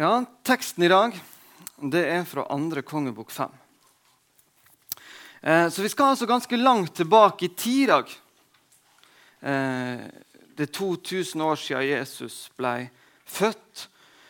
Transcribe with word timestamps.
Ja, 0.00 0.24
Teksten 0.46 0.84
i 0.84 0.88
dag 0.88 1.22
det 1.82 2.04
er 2.06 2.22
fra 2.22 2.46
andre 2.54 2.82
kongebok 2.86 3.32
5. 3.34 3.50
Eh, 5.42 5.68
så 5.74 5.82
vi 5.82 5.88
skal 5.90 6.12
altså 6.12 6.26
ganske 6.30 6.56
langt 6.56 6.94
tilbake 7.00 7.44
i 7.44 7.48
tid 7.48 7.82
i 7.82 7.86
dag. 7.90 8.04
Eh, 9.40 9.98
det 10.54 10.62
er 10.68 10.72
2000 10.78 11.42
år 11.42 11.56
siden 11.58 11.82
Jesus 11.88 12.50
ble 12.54 12.90
født. 13.26 13.88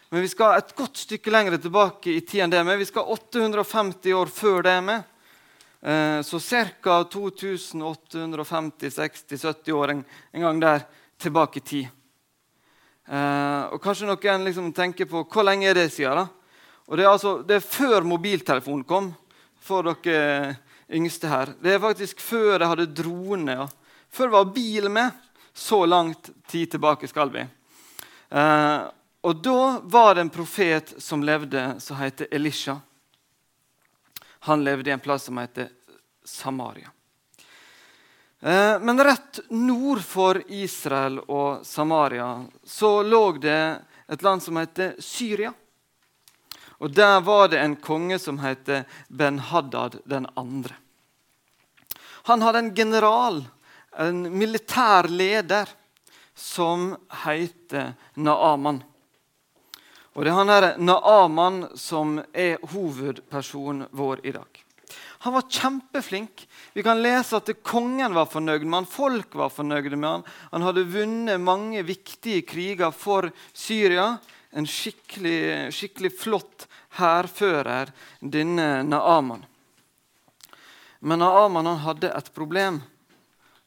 Men 0.08 0.25
vi 0.25 0.29
skal 0.32 0.57
et 0.57 0.72
godt 0.72 0.96
stykke 1.04 1.29
lenger 1.36 1.61
tilbake 1.61 2.16
i 2.16 2.25
tid 2.25 2.40
enn 2.46 2.54
det. 2.57 2.64
med. 2.64 2.80
Vi 2.80 2.89
skal 2.89 3.04
850 3.04 4.16
år 4.16 4.29
før 4.32 4.64
det. 4.64 4.80
med. 4.89 5.04
Eh, 5.85 6.25
så 6.25 6.40
ca. 6.40 7.04
2850-60-70 7.12 9.72
år 9.76 9.89
en, 9.90 10.04
en, 10.32 10.40
gang 10.40 10.61
der 10.61 10.80
tilbake 11.18 11.58
i 11.61 11.62
tid. 11.62 11.89
Eh, 13.08 13.62
og 13.72 13.80
Kanskje 13.80 14.08
noen 14.08 14.44
liksom 14.44 14.72
tenker 14.76 15.08
på 15.08 15.22
hvor 15.25 15.46
lenge 15.46 15.71
er 15.71 15.79
det 15.79 15.89
siden? 15.94 16.21
da? 16.21 16.29
Og 16.89 16.96
Det 16.96 17.04
er, 17.04 17.11
altså, 17.11 17.43
det 17.43 17.57
er 17.57 17.64
før 17.64 18.04
mobiltelefonen 18.04 18.84
kom, 18.84 19.14
for 19.61 19.84
dere 19.84 20.57
yngste 20.89 21.29
her. 21.29 21.53
Det 21.61 21.75
er 21.75 21.82
faktisk 21.82 22.21
før 22.21 22.58
jeg 22.61 22.68
hadde 22.68 22.93
drone. 22.96 23.57
Ja. 23.62 23.67
Før 24.08 24.29
det 24.29 24.36
var 24.36 24.53
bil 24.54 24.89
med. 24.89 25.25
Så 25.53 25.82
langt 25.86 26.31
tid 26.46 26.71
tilbake 26.71 27.08
skal 27.08 27.32
vi. 27.34 27.43
Eh, 28.31 28.81
og 29.22 29.43
Da 29.43 29.81
var 29.82 30.14
det 30.14 30.20
en 30.20 30.31
profet 30.31 30.95
som 31.03 31.22
levde, 31.22 31.81
som 31.81 31.96
heter 31.96 32.28
Elisha. 32.31 32.78
Han 34.47 34.64
levde 34.64 34.91
i 34.91 34.92
en 34.92 35.03
plass 35.03 35.25
som 35.25 35.39
heter 35.39 35.69
Samaria. 36.25 36.92
Eh, 38.41 38.81
men 38.81 39.05
rett 39.05 39.41
nord 39.50 40.03
for 40.03 40.42
Israel 40.47 41.19
og 41.19 41.67
Samaria 41.67 42.47
så 42.64 43.03
lå 43.03 43.33
det 43.33 43.78
et 44.06 44.22
land 44.22 44.42
som 44.42 44.56
heter 44.56 44.95
Syria. 45.03 45.53
Og 46.78 46.91
Der 46.95 47.20
var 47.20 47.48
det 47.48 47.58
en 47.58 47.77
konge 47.77 48.19
som 48.19 48.39
heter 48.39 48.84
Ben-Haddad 49.08 49.98
den 50.05 50.27
andre. 50.36 50.77
Han 52.30 52.42
hadde 52.42 52.58
en 52.58 52.75
general, 52.75 53.42
en 53.98 54.39
militær 54.39 55.08
leder, 55.08 55.67
som 56.34 56.92
heter 57.25 57.95
Naaman. 58.14 58.83
Og 60.14 60.25
Det 60.25 60.30
er 60.30 60.39
han 60.39 60.48
her 60.48 60.78
Naaman 60.78 61.64
som 61.75 62.20
er 62.33 62.62
hovedpersonen 62.70 63.89
vår 63.91 64.23
i 64.23 64.33
dag. 64.33 64.64
Han 65.19 65.34
var 65.34 65.50
kjempeflink. 65.50 66.47
Vi 66.79 66.83
kan 66.87 67.01
lese 67.03 67.34
at 67.41 67.48
kongen 67.67 68.12
var 68.15 68.29
fornøyd 68.31 68.62
med 68.62 68.77
han, 68.77 68.84
folk 68.87 69.33
var 69.34 69.51
fornøyde 69.51 69.97
med 69.98 70.07
han. 70.07 70.23
Han 70.53 70.62
hadde 70.62 70.85
vunnet 70.87 71.41
mange 71.43 71.81
viktige 71.83 72.45
kriger 72.47 72.93
for 72.95 73.33
Syria. 73.51 74.12
En 74.55 74.62
skikkelig, 74.62 75.73
skikkelig 75.75 76.12
flott 76.20 76.69
hærfører, 77.01 77.91
denne 78.23 78.85
Naaman. 78.87 79.43
Men 81.03 81.19
Naaman 81.19 81.67
hadde 81.83 82.12
et 82.15 82.31
problem. 82.37 82.79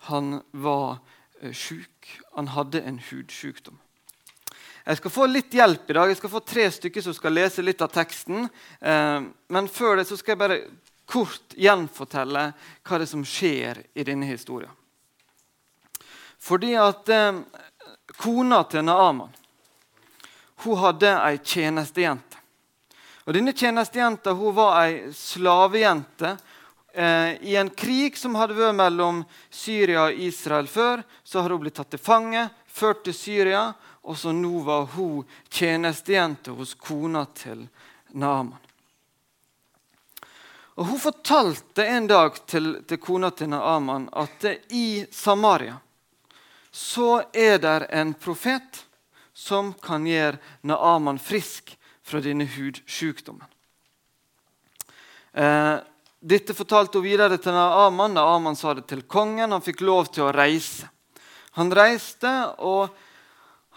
Han 0.07 0.37
var 0.55 1.01
eh, 1.41 1.51
sjuk. 1.51 2.13
Han 2.37 2.53
hadde 2.55 2.79
en 2.79 3.01
hudsjukdom. 3.09 3.75
Jeg 4.85 5.01
skal 5.01 5.13
få 5.17 5.27
litt 5.27 5.51
hjelp 5.59 5.91
i 5.91 5.97
dag. 5.99 6.13
Jeg 6.13 6.21
skal 6.21 6.33
få 6.37 6.43
tre 6.47 6.69
stykker 6.77 7.03
som 7.03 7.19
skal 7.19 7.35
lese 7.35 7.67
litt 7.67 7.83
av 7.83 7.91
teksten. 7.91 8.47
Eh, 8.79 9.19
men 9.51 9.69
før 9.75 9.99
det 9.99 10.07
så 10.07 10.15
skal 10.15 10.37
jeg 10.37 10.41
bare 10.45 10.61
kort 11.11 11.57
gjenfortelle 11.59 12.45
hva 12.55 12.97
det 12.97 13.05
er 13.07 13.11
som 13.11 13.25
skjer 13.27 13.83
i 13.93 14.05
denne 14.07 14.29
historien. 14.29 14.71
Fordi 16.41 16.73
at 16.79 17.09
eh, 17.11 17.43
kona 18.17 18.63
til 18.63 18.87
Naaman 18.87 19.37
hun 20.61 20.77
hadde 20.77 21.09
ei 21.25 21.39
tjenestejente. 21.41 22.37
Og 23.25 23.33
Denne 23.33 23.53
tjenestejenta 23.53 24.33
hun 24.37 24.55
var 24.55 24.79
ei 24.83 25.13
slavejente. 25.13 26.35
Eh, 26.93 27.37
I 27.41 27.55
en 27.57 27.69
krig 27.69 28.17
som 28.17 28.35
hadde 28.37 28.57
vært 28.57 28.77
mellom 28.77 29.23
Syria 29.49 30.07
og 30.09 30.21
Israel 30.21 30.69
før, 30.69 31.05
så 31.23 31.41
hadde 31.41 31.57
hun 31.57 31.63
blitt 31.65 31.79
tatt 31.81 31.93
til 31.93 32.01
fange, 32.01 32.47
ført 32.67 33.03
til 33.05 33.17
Syria, 33.17 33.71
og 34.05 34.17
så 34.17 34.33
nå 34.33 34.63
var 34.65 34.89
hun 34.95 35.25
tjenestejente 35.49 36.53
hos 36.57 36.73
kona 36.77 37.25
til 37.37 37.67
Naaman. 38.13 38.70
Og 40.81 40.87
Hun 40.87 40.99
fortalte 40.99 41.83
en 41.85 42.07
dag 42.09 42.39
til, 42.49 42.79
til 42.89 42.97
kona 42.97 43.29
til 43.37 43.51
Naaman 43.51 44.07
at 44.17 44.47
i 44.73 45.03
Samaria 45.13 45.75
så 46.73 47.19
er 47.37 47.59
det 47.61 47.85
en 47.93 48.15
profet 48.17 48.79
som 49.29 49.69
kan 49.77 50.07
gjøre 50.09 50.39
Naaman 50.65 51.21
frisk 51.21 51.75
fra 52.01 52.23
denne 52.25 52.49
hudsykdommen. 52.49 53.45
Eh, 55.37 55.77
dette 56.17 56.57
fortalte 56.57 56.97
hun 56.97 57.05
videre 57.05 57.37
til 57.37 57.53
Naaman. 57.53 58.17
Naaman 58.17 58.57
sa 58.57 58.73
det 58.73 58.87
til 58.89 59.05
kongen. 59.05 59.53
Han 59.53 59.61
fikk 59.61 59.85
lov 59.85 60.09
til 60.09 60.31
å 60.31 60.33
reise. 60.33 60.89
Han 61.61 61.69
reiste, 61.69 62.31
og 62.57 62.89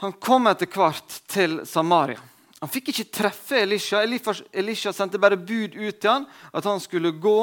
han 0.00 0.16
kom 0.16 0.48
etter 0.48 0.72
hvert 0.72 1.20
til 1.28 1.66
Samaria. 1.68 2.24
Han 2.64 2.70
fikk 2.72 2.86
ikke 2.94 3.10
treffe 3.12 3.58
Elisha. 3.60 3.98
Elisha 4.00 4.92
sendte 4.96 5.18
bare 5.20 5.36
bud 5.36 5.74
ut 5.76 5.98
til 6.00 6.08
han, 6.08 6.22
at 6.48 6.64
han 6.64 6.78
skulle 6.80 7.10
gå 7.20 7.40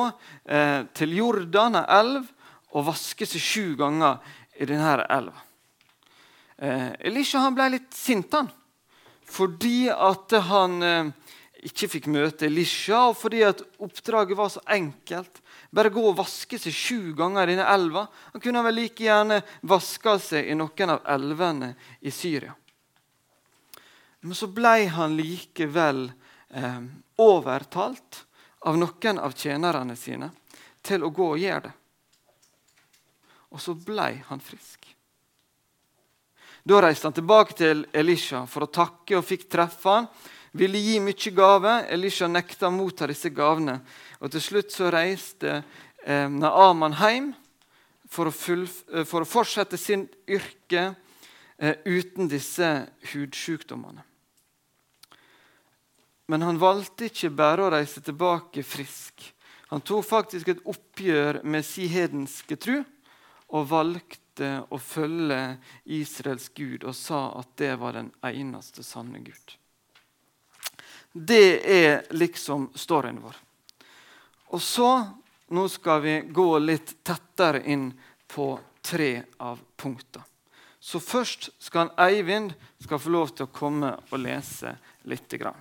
eh, 0.49 0.79
til 0.97 1.11
Jordan, 1.13 1.77
en 1.77 1.91
elv, 1.93 2.31
og 2.73 2.87
vaske 2.87 3.27
seg 3.29 3.43
sju 3.45 3.65
ganger 3.77 4.17
i 4.57 4.65
denne 4.65 4.95
elva. 5.13 5.43
Eh, 6.57 6.87
Elisha 7.11 7.43
han 7.43 7.53
ble 7.53 7.67
litt 7.75 7.93
sint 7.93 8.33
han, 8.33 8.49
fordi 9.29 9.91
at 9.93 10.33
han 10.47 10.87
eh, 10.87 11.11
ikke 11.69 11.91
fikk 11.99 12.09
møte 12.09 12.47
Elisha, 12.49 13.03
og 13.11 13.19
fordi 13.21 13.43
at 13.45 13.61
oppdraget 13.77 14.39
var 14.41 14.49
så 14.49 14.63
enkelt. 14.73 15.43
Bare 15.69 15.93
gå 15.93 16.01
og 16.01 16.17
vaske 16.17 16.57
seg 16.57 16.73
sju 16.73 17.13
ganger 17.13 17.45
i 17.45 17.59
denne 17.59 17.69
elva. 17.69 18.07
Han 18.33 18.41
kunne 18.41 18.65
vel 18.65 18.79
like 18.87 19.05
gjerne 19.05 19.43
vaska 19.69 20.17
seg 20.31 20.49
i 20.49 20.57
noen 20.57 20.95
av 20.97 21.05
elvene 21.13 21.75
i 22.01 22.09
Syria. 22.09 22.57
Men 24.21 24.37
så 24.37 24.47
ble 24.53 24.85
han 24.93 25.15
likevel 25.17 26.11
eh, 26.49 26.81
overtalt 27.21 28.23
av 28.69 28.77
noen 28.77 29.19
av 29.19 29.33
tjenerne 29.33 29.95
sine 29.97 30.29
til 30.85 31.03
å 31.03 31.09
gå 31.13 31.31
og 31.33 31.41
gjøre 31.41 31.63
det. 31.69 31.75
Og 33.51 33.59
så 33.59 33.73
ble 33.75 34.13
han 34.29 34.39
frisk. 34.39 34.85
Da 36.63 36.77
reiste 36.85 37.09
han 37.09 37.17
tilbake 37.17 37.57
til 37.57 37.81
Elisha 37.97 38.45
for 38.47 38.67
å 38.67 38.71
takke 38.71 39.17
og 39.17 39.25
fikk 39.25 39.47
treffe 39.49 39.95
han. 39.95 40.07
Ville 40.53 40.77
gi 40.77 40.99
mye 41.01 41.33
gave. 41.33 41.73
Elisha 41.89 42.29
nekta 42.29 42.69
å 42.69 42.75
motta 42.75 43.09
disse 43.09 43.31
gavene. 43.33 43.79
Og 44.21 44.31
Til 44.31 44.43
slutt 44.45 44.71
så 44.71 44.91
reiste 44.93 45.57
eh, 46.05 46.27
Naaman 46.29 46.99
hjem 46.99 47.31
for 48.11 48.29
å, 48.29 48.33
eh, 48.35 49.03
for 49.07 49.25
å 49.25 49.29
fortsette 49.29 49.79
sin 49.79 50.05
yrke 50.29 50.91
eh, 51.57 51.81
uten 51.85 52.29
disse 52.29 52.69
hudsjukdommene. 53.13 54.10
Men 56.31 56.45
han 56.47 56.59
valgte 56.61 57.09
ikke 57.09 57.27
bare 57.35 57.65
å 57.65 57.71
reise 57.73 57.99
tilbake 57.99 58.63
frisk. 58.63 59.19
Han 59.67 59.83
tok 59.83 60.05
faktisk 60.07 60.53
et 60.53 60.61
oppgjør 60.63 61.41
med 61.43 61.65
si 61.67 61.89
hedenske 61.91 62.55
tru 62.55 62.77
og 63.51 63.67
valgte 63.67 64.51
å 64.71 64.79
følge 64.79 65.57
Israels 65.91 66.45
Gud 66.55 66.85
og 66.87 66.95
sa 66.95 67.25
at 67.35 67.51
det 67.59 67.73
var 67.81 67.97
den 67.97 68.07
eneste 68.23 68.83
sanne 68.87 69.19
Gud. 69.25 69.55
Det 71.11 71.59
er 71.67 72.07
liksom 72.15 72.69
storyen 72.79 73.19
vår. 73.25 73.35
Og 74.55 74.63
så 74.63 74.91
nå 75.51 75.65
skal 75.71 75.99
vi 76.05 76.13
gå 76.31 76.47
litt 76.63 76.93
tettere 77.03 77.59
inn 77.67 77.89
på 78.31 78.53
tre 78.79 79.11
av 79.43 79.59
punktene. 79.75 80.23
Så 80.79 81.03
først 81.03 81.51
skal 81.61 81.91
Eivind 81.99 82.55
skal 82.79 83.03
få 83.03 83.11
lov 83.13 83.35
til 83.35 83.45
å 83.45 83.53
komme 83.53 83.91
og 84.09 84.23
lese 84.23 84.71
litt. 85.11 85.27
Grann. 85.35 85.59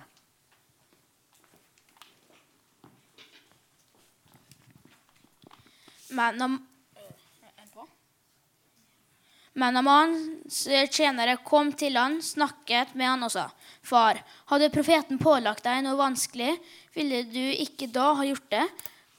Men 6.11 6.59
men 9.53 9.75
Amans 9.75 10.61
tjenere 10.95 11.35
kom 11.43 11.73
til 11.75 11.97
han, 11.99 12.21
snakket 12.23 12.93
med 12.95 13.09
han 13.09 13.25
og 13.27 13.33
sa, 13.33 13.49
Far, 13.83 14.21
hadde 14.47 14.71
profeten 14.71 15.19
pålagt 15.19 15.65
deg 15.65 15.81
noe 15.83 15.99
vanskelig, 15.99 16.53
ville 16.95 17.25
du 17.27 17.43
ikke 17.59 17.89
da 17.91 18.13
ha 18.15 18.27
gjort 18.27 18.47
det? 18.53 18.63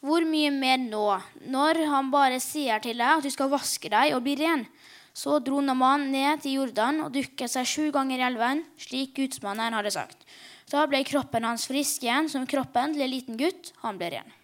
Hvor 0.02 0.24
mye 0.26 0.50
mer 0.54 0.80
nå, 0.82 1.04
når 1.52 1.82
han 1.90 2.08
bare 2.10 2.40
sier 2.42 2.80
til 2.82 2.96
deg 2.96 3.20
at 3.20 3.26
du 3.26 3.30
skal 3.30 3.52
vaske 3.52 3.92
deg 3.92 4.16
og 4.16 4.24
bli 4.24 4.38
ren? 4.40 4.64
Så 5.12 5.36
dro 5.44 5.60
Naman 5.60 6.08
ned 6.10 6.40
til 6.42 6.56
Jordan 6.56 7.04
og 7.04 7.12
dukket 7.12 7.52
seg 7.52 7.68
sju 7.68 7.90
ganger 7.92 8.22
i 8.22 8.26
elven, 8.30 8.64
slik 8.80 9.12
gudsmannen 9.18 9.76
hadde 9.76 9.92
sagt. 9.92 10.24
Da 10.72 10.86
ble 10.88 11.04
kroppen 11.04 11.44
hans 11.44 11.68
frisk 11.68 12.06
igjen, 12.06 12.32
som 12.32 12.48
kroppen 12.48 12.96
til 12.96 13.04
en 13.04 13.12
liten 13.12 13.36
gutt. 13.36 13.74
Han 13.84 14.00
ble 14.00 14.14
ren. 14.16 14.38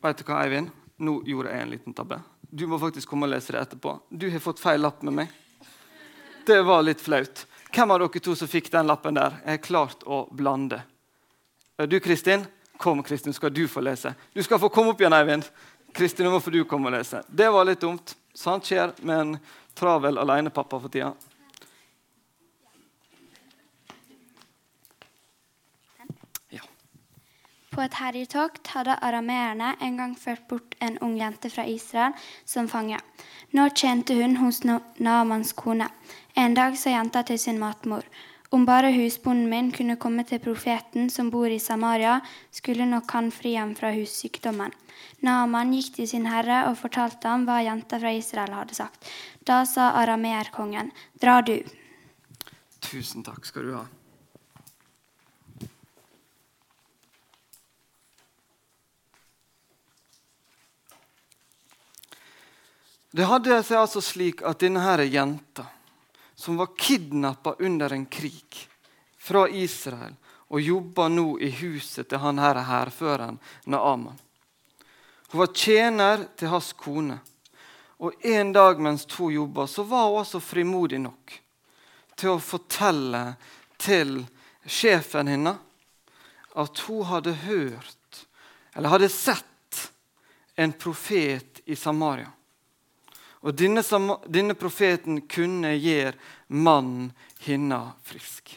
Vet 0.00 0.22
du 0.22 0.28
hva, 0.28 0.44
Eivind? 0.44 0.70
Nå 1.00 1.20
gjorde 1.24 1.52
jeg 1.54 1.64
en 1.64 1.70
liten 1.72 1.96
tabbe. 1.96 2.20
Du 2.50 2.66
må 2.68 2.78
faktisk 2.78 3.08
komme 3.08 3.28
og 3.28 3.32
lese 3.32 3.54
det 3.54 3.62
etterpå. 3.62 3.94
Du 4.10 4.28
har 4.30 4.42
fått 4.44 4.60
feil 4.60 4.82
lapp 4.84 5.00
med 5.06 5.16
meg. 5.22 5.34
Det 6.46 6.60
var 6.66 6.82
litt 6.84 7.00
flaut. 7.00 7.46
Hvem 7.70 7.94
av 7.94 8.02
dere 8.02 8.20
to 8.20 8.34
som 8.36 8.50
fikk 8.50 8.70
den 8.72 8.88
lappen 8.90 9.14
der, 9.14 9.38
Jeg 9.44 9.58
har 9.58 9.64
klart 9.64 10.02
å 10.04 10.26
blande? 10.30 10.82
Du, 11.88 12.00
Kristin? 12.00 12.44
Kom, 12.76 13.02
Kristin, 13.02 13.32
skal 13.32 13.52
du 13.52 13.68
få 13.68 13.80
lese. 13.80 14.14
Du 14.32 14.42
skal 14.42 14.58
få 14.58 14.68
komme 14.68 14.90
opp 14.90 15.00
igjen, 15.00 15.12
Eivind. 15.12 15.48
Kristin, 15.92 16.26
nå 16.26 16.40
får 16.40 16.50
du 16.50 16.64
komme 16.64 16.90
og 16.90 16.98
lese. 16.98 17.22
Det 17.28 17.48
var 17.50 17.64
litt 17.64 17.80
dumt. 17.80 18.16
Sant 18.34 18.66
skjer 18.66 18.92
med 19.00 19.20
en 19.20 19.38
travel 19.74 20.18
alenepappa 20.18 20.80
for 20.80 20.92
tida. 20.92 21.14
På 27.70 27.84
et 27.84 27.94
herjetokt 28.00 28.72
hadde 28.74 28.96
arameerne 28.98 29.76
en 29.80 29.98
gang 30.00 30.16
ført 30.18 30.48
bort 30.50 30.74
en 30.82 30.98
ung 31.06 31.14
jente 31.18 31.50
fra 31.54 31.62
Israel 31.70 32.16
som 32.44 32.66
fange. 32.68 32.98
Nå 33.54 33.68
tjente 33.70 34.16
hun 34.18 34.36
hos 34.40 34.64
Naamans 34.66 35.52
kone. 35.54 35.86
En 36.34 36.54
dag 36.54 36.74
sa 36.78 36.90
jenta 36.90 37.22
til 37.22 37.38
sin 37.38 37.62
matmor 37.62 38.06
om 38.50 38.64
bare 38.66 38.90
husbonden 38.90 39.46
min 39.50 39.70
kunne 39.72 39.94
komme 39.96 40.24
til 40.26 40.40
profeten 40.42 41.10
som 41.10 41.30
bor 41.30 41.46
i 41.46 41.58
Samaria, 41.62 42.16
skulle 42.50 42.86
nok 42.86 43.12
han 43.14 43.30
fri 43.30 43.54
ham 43.54 43.76
fra 43.78 43.92
hussykdommen. 43.94 44.74
Naaman 45.22 45.70
gikk 45.76 45.94
til 46.00 46.08
sin 46.10 46.26
herre 46.26 46.64
og 46.70 46.78
fortalte 46.80 47.30
ham 47.30 47.46
hva 47.46 47.60
jenta 47.62 48.00
fra 48.02 48.10
Israel 48.10 48.56
hadde 48.58 48.74
sagt. 48.74 49.06
Da 49.46 49.62
sa 49.64 49.92
arameerkongen, 50.02 50.90
dra 51.22 51.38
du. 51.46 51.60
Tusen 52.82 53.22
takk 53.22 53.46
skal 53.46 53.70
du 53.70 53.74
ha. 53.78 53.86
Det 63.10 63.26
hadde 63.26 63.62
seg 63.66 63.80
altså 63.80 64.02
slik 64.04 64.42
at 64.46 64.62
denne 64.62 64.82
her 64.84 65.02
jenta 65.02 65.66
som 66.38 66.60
var 66.60 66.70
kidnappa 66.78 67.56
under 67.58 67.92
en 67.92 68.06
krig 68.06 68.60
fra 69.18 69.48
Israel 69.48 70.14
og 70.50 70.62
jobba 70.62 71.08
nå 71.10 71.38
i 71.42 71.50
huset 71.60 72.08
til 72.08 72.22
han 72.22 72.38
her 72.38 72.62
hærføreren 72.66 73.38
Naaman. 73.66 74.18
Hun 75.30 75.42
var 75.42 75.52
tjener 75.54 76.24
til 76.36 76.50
hans 76.50 76.72
kone. 76.72 77.18
Og 78.00 78.24
En 78.24 78.52
dag 78.52 78.80
mens 78.80 79.06
hun 79.18 79.34
jobba, 79.34 79.66
så 79.66 79.82
var 79.82 80.08
hun 80.08 80.20
også 80.22 80.40
frimodig 80.40 80.98
nok 81.00 81.34
til 82.16 82.32
å 82.32 82.40
fortelle 82.42 83.34
til 83.78 84.24
sjefen 84.64 85.28
hennes 85.28 85.60
at 86.58 86.82
hun 86.86 87.04
hadde 87.06 87.36
hørt, 87.44 88.26
eller 88.74 88.96
hadde 88.96 89.08
sett, 89.12 89.46
en 90.56 90.72
profet 90.72 91.60
i 91.64 91.76
Samaria. 91.76 92.28
Og 93.40 93.56
denne, 93.56 93.82
denne 94.28 94.56
profeten 94.58 95.22
kunne 95.30 95.72
gjøre 95.78 96.12
mannen 96.52 97.10
hinna 97.40 97.94
frisk. 98.04 98.52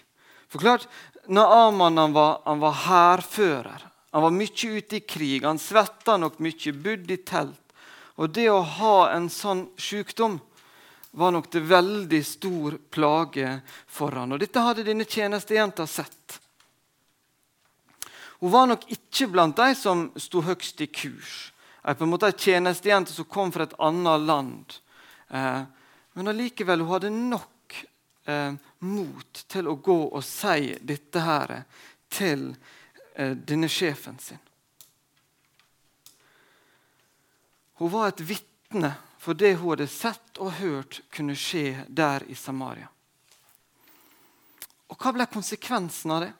For 0.51 0.59
klart, 0.59 0.87
Naaman 1.27 1.97
han 1.97 2.13
var, 2.13 2.41
han 2.45 2.59
var 2.59 2.79
hærfører. 2.83 3.85
Han 4.11 4.21
var 4.21 4.35
mye 4.35 4.69
ute 4.77 4.99
i 4.99 5.05
krig. 5.07 5.45
Han 5.45 5.59
svetta 5.59 6.17
nok 6.19 6.41
mye, 6.43 6.73
bodde 6.75 7.15
i 7.15 7.21
telt. 7.23 7.59
Og 8.19 8.29
det 8.29 8.49
å 8.51 8.59
ha 8.61 8.97
en 9.15 9.29
sånn 9.31 9.65
sykdom 9.79 10.37
var 11.17 11.31
nok 11.33 11.47
til 11.53 11.63
veldig 11.69 12.19
stor 12.25 12.77
plage 12.93 13.55
for 13.87 14.13
han. 14.19 14.35
Og 14.35 14.41
Dette 14.43 14.61
hadde 14.61 14.85
denne 14.85 15.07
tjenestejenta 15.07 15.87
sett. 15.89 16.39
Hun 18.43 18.51
var 18.51 18.67
nok 18.67 18.85
ikke 18.91 19.31
blant 19.31 19.57
de 19.57 19.71
som 19.79 20.09
sto 20.19 20.43
høgst 20.43 20.81
i 20.83 20.91
kurs 20.91 21.52
på 21.83 22.03
en 22.03 22.09
måte 22.09 22.29
en 22.31 22.37
tjenestejente 22.37 23.13
som 23.13 23.25
kom 23.25 23.51
fra 23.51 23.63
et 23.67 23.75
annet 23.79 24.21
land. 24.21 24.73
Eh, 25.29 25.61
men 26.13 26.27
allikevel 26.27 26.79
hun 26.79 26.91
hadde 26.93 27.09
nok 27.11 27.79
eh, 28.25 28.53
mot 28.79 29.43
til 29.47 29.67
å 29.67 29.75
gå 29.75 29.97
og 30.07 30.23
si 30.23 30.75
dette 30.81 31.23
her 31.23 31.55
til 32.13 32.53
eh, 33.15 33.35
denne 33.35 33.67
sjefen 33.67 34.19
sin. 34.19 34.39
Hun 37.81 37.91
var 37.91 38.13
et 38.13 38.23
vitne 38.23 38.93
for 39.19 39.35
det 39.35 39.55
hun 39.57 39.73
hadde 39.73 39.89
sett 39.91 40.39
og 40.39 40.55
hørt 40.59 41.01
kunne 41.11 41.35
skje 41.35 41.83
der 41.87 42.23
i 42.31 42.35
Samaria. 42.35 42.87
Og 44.87 44.99
hva 44.99 45.13
ble 45.15 45.27
konsekvensen 45.31 46.13
av 46.13 46.23
det? 46.23 46.31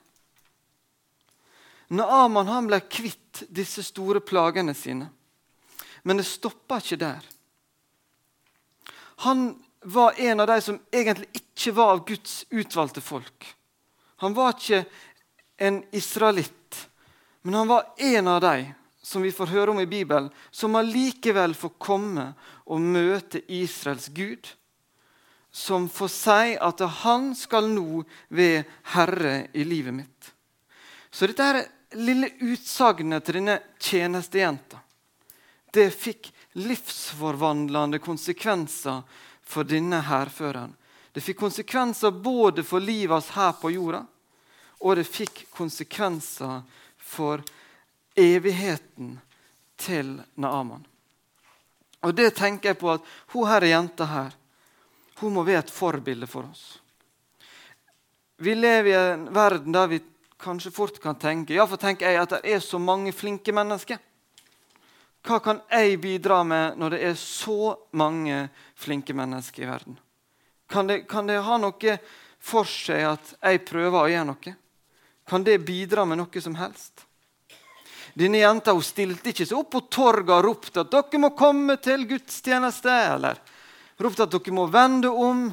Naaman 1.93 2.47
han 2.47 2.69
ble 2.69 2.79
kvitt 2.85 3.43
disse 3.49 3.83
store 3.85 4.21
plagene 4.23 4.75
sine. 4.77 5.09
Men 6.03 6.19
det 6.19 6.27
stoppa 6.27 6.79
ikke 6.81 6.99
der. 6.99 7.25
Han 9.23 9.53
var 9.83 10.19
en 10.19 10.39
av 10.39 10.47
de 10.47 10.61
som 10.61 10.79
egentlig 10.91 11.29
ikke 11.33 11.71
var 11.75 11.95
av 11.95 12.05
Guds 12.07 12.45
utvalgte 12.49 13.01
folk. 13.01 13.47
Han 14.23 14.35
var 14.35 14.55
ikke 14.55 14.83
en 15.57 15.83
israelitt, 15.95 16.87
men 17.41 17.53
han 17.53 17.67
var 17.67 17.93
en 17.97 18.27
av 18.27 18.41
de 18.41 18.73
som 19.03 19.21
vi 19.21 19.31
får 19.35 19.51
høre 19.51 19.71
om 19.71 19.79
i 19.79 19.87
Bibelen, 19.87 20.29
som 20.51 20.75
allikevel 20.79 21.55
får 21.55 21.73
komme 21.77 22.29
og 22.71 22.81
møte 22.81 23.41
Israels 23.51 24.07
Gud. 24.15 24.47
Som 25.51 25.89
får 25.91 26.09
si 26.09 26.53
at 26.55 26.79
han 27.03 27.33
skal 27.37 27.67
nå 27.69 28.03
være 28.33 28.63
herre 28.95 29.33
i 29.53 29.67
livet 29.67 29.93
mitt. 29.93 30.31
Så 31.11 31.27
dette 31.29 31.45
her 31.45 31.59
lille 31.99 32.31
utsagnet 32.41 33.27
til 33.27 33.37
denne 33.37 33.59
tjenestejenta 33.77 34.79
det 35.73 35.89
fikk 35.91 36.29
livsforvandlende 36.53 37.99
konsekvenser 37.99 39.01
for 39.41 39.65
denne 39.67 40.03
hærføreren. 40.05 40.75
Det 41.13 41.21
fikk 41.21 41.39
konsekvenser 41.39 42.11
både 42.11 42.63
for 42.65 42.81
livet 42.81 43.13
hans 43.13 43.29
her 43.35 43.51
på 43.57 43.71
jorda, 43.73 44.03
og 44.81 44.95
det 44.97 45.05
fikk 45.09 45.45
konsekvenser 45.53 46.61
for 46.97 47.43
evigheten 48.15 49.17
til 49.77 50.15
Naaman. 50.35 50.85
Og 52.03 52.15
det 52.15 52.33
tenker 52.35 52.73
jeg 52.73 52.81
på 52.81 52.91
at 52.93 53.05
hun 53.33 53.47
her 53.47 53.65
jenta 53.69 54.07
her, 54.09 54.31
hun 55.21 55.37
må 55.37 55.43
være 55.47 55.63
et 55.63 55.73
forbilde 55.73 56.27
for 56.27 56.49
oss. 56.49 56.79
Vi 58.43 58.55
lever 58.55 58.89
i 58.89 58.97
en 58.97 59.29
verden 59.33 59.71
der 59.71 59.87
vi 59.87 60.01
kanskje 60.43 60.73
fort 60.75 60.97
kan 60.99 61.15
tenke 61.15 61.53
Iallfall 61.55 61.79
tenker 61.79 62.09
jeg 62.09 62.19
at 62.19 62.33
det 62.35 62.55
er 62.55 62.59
så 62.59 62.79
mange 62.81 63.13
flinke 63.15 63.53
mennesker. 63.55 64.01
Hva 65.23 65.39
kan 65.39 65.61
jeg 65.71 66.01
bidra 66.03 66.41
med 66.43 66.75
når 66.79 66.95
det 66.95 66.99
er 67.07 67.15
så 67.19 67.75
mange 67.95 68.49
flinke 68.75 69.15
mennesker 69.15 69.63
i 69.63 69.69
verden? 69.69 69.95
Kan 70.67 70.89
det, 70.89 71.05
kan 71.07 71.27
det, 71.27 71.39
ha 71.45 71.57
noe 71.61 71.95
for 72.43 72.67
seg 72.67 73.05
at 73.07 73.31
jeg 73.39 73.63
prøver 73.63 73.99
å 74.01 74.11
gjøre 74.11 74.27
noe? 74.27 74.55
Kan 75.29 75.45
det 75.47 75.61
bidra 75.63 76.03
med 76.03 76.19
noe 76.19 76.43
som 76.43 76.57
helst? 76.59 77.05
Denne 78.13 78.43
jenta 78.43 78.75
hun 78.75 78.83
stilte 78.85 79.31
ikke 79.31 79.47
seg 79.47 79.57
opp 79.57 79.71
på 79.73 79.85
torget 79.87 80.35
og 80.35 80.43
ropte 80.45 80.83
at 80.83 80.91
dere 80.91 81.21
må 81.23 81.31
komme 81.37 81.79
til 81.81 82.03
gudstjeneste. 82.09 82.91
Eller 83.15 83.39
ropte 84.03 84.27
at 84.27 84.35
dere 84.35 84.53
må 84.53 84.67
vende 84.69 85.09
om. 85.09 85.47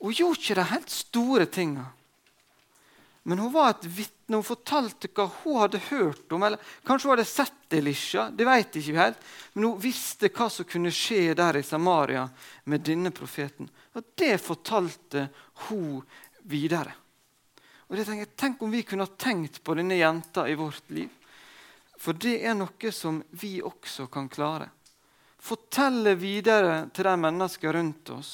Hun 0.00 0.16
gjorde 0.16 0.40
ikke 0.40 0.58
de 0.58 0.68
helt 0.72 0.94
store 0.96 1.46
tinga. 1.46 1.90
Men 3.22 3.38
hun 3.38 3.52
var 3.52 3.70
et 3.70 3.84
vitne. 3.84 4.38
Hun 4.38 4.46
fortalte 4.46 5.10
hva 5.12 5.26
hun 5.42 5.58
hadde 5.60 5.82
hørt 5.90 6.32
om. 6.32 6.42
eller 6.42 6.60
Kanskje 6.86 7.08
hun 7.08 7.16
hadde 7.16 7.28
sett 7.28 7.76
Elisha. 7.76 8.30
det 8.30 8.44
vet 8.44 8.76
ikke 8.76 8.92
vi 8.92 8.98
helt. 8.98 9.28
Men 9.52 9.64
hun 9.64 9.80
visste 9.82 10.30
hva 10.32 10.48
som 10.50 10.64
kunne 10.64 10.92
skje 10.94 11.34
der 11.34 11.60
i 11.60 11.62
Samaria 11.62 12.28
med 12.64 12.80
denne 12.86 13.10
profeten. 13.10 13.68
Og 13.94 14.04
det 14.14 14.38
fortalte 14.40 15.28
hun 15.68 16.00
videre. 16.48 16.94
Og 17.90 17.96
det 17.96 18.04
tenker 18.06 18.24
jeg, 18.24 18.36
Tenk 18.36 18.62
om 18.62 18.70
vi 18.70 18.84
kunne 18.86 19.04
ha 19.04 19.16
tenkt 19.18 19.64
på 19.64 19.74
denne 19.74 19.98
jenta 19.98 20.46
i 20.48 20.54
vårt 20.54 20.90
liv. 20.94 21.10
For 22.00 22.16
det 22.16 22.38
er 22.46 22.54
noe 22.56 22.92
som 22.94 23.18
vi 23.36 23.58
også 23.60 24.06
kan 24.08 24.30
klare. 24.32 24.70
Fortelle 25.40 26.14
videre 26.20 26.86
til 26.94 27.04
de 27.08 27.16
menneskene 27.18 27.74
rundt 27.76 28.12
oss 28.14 28.32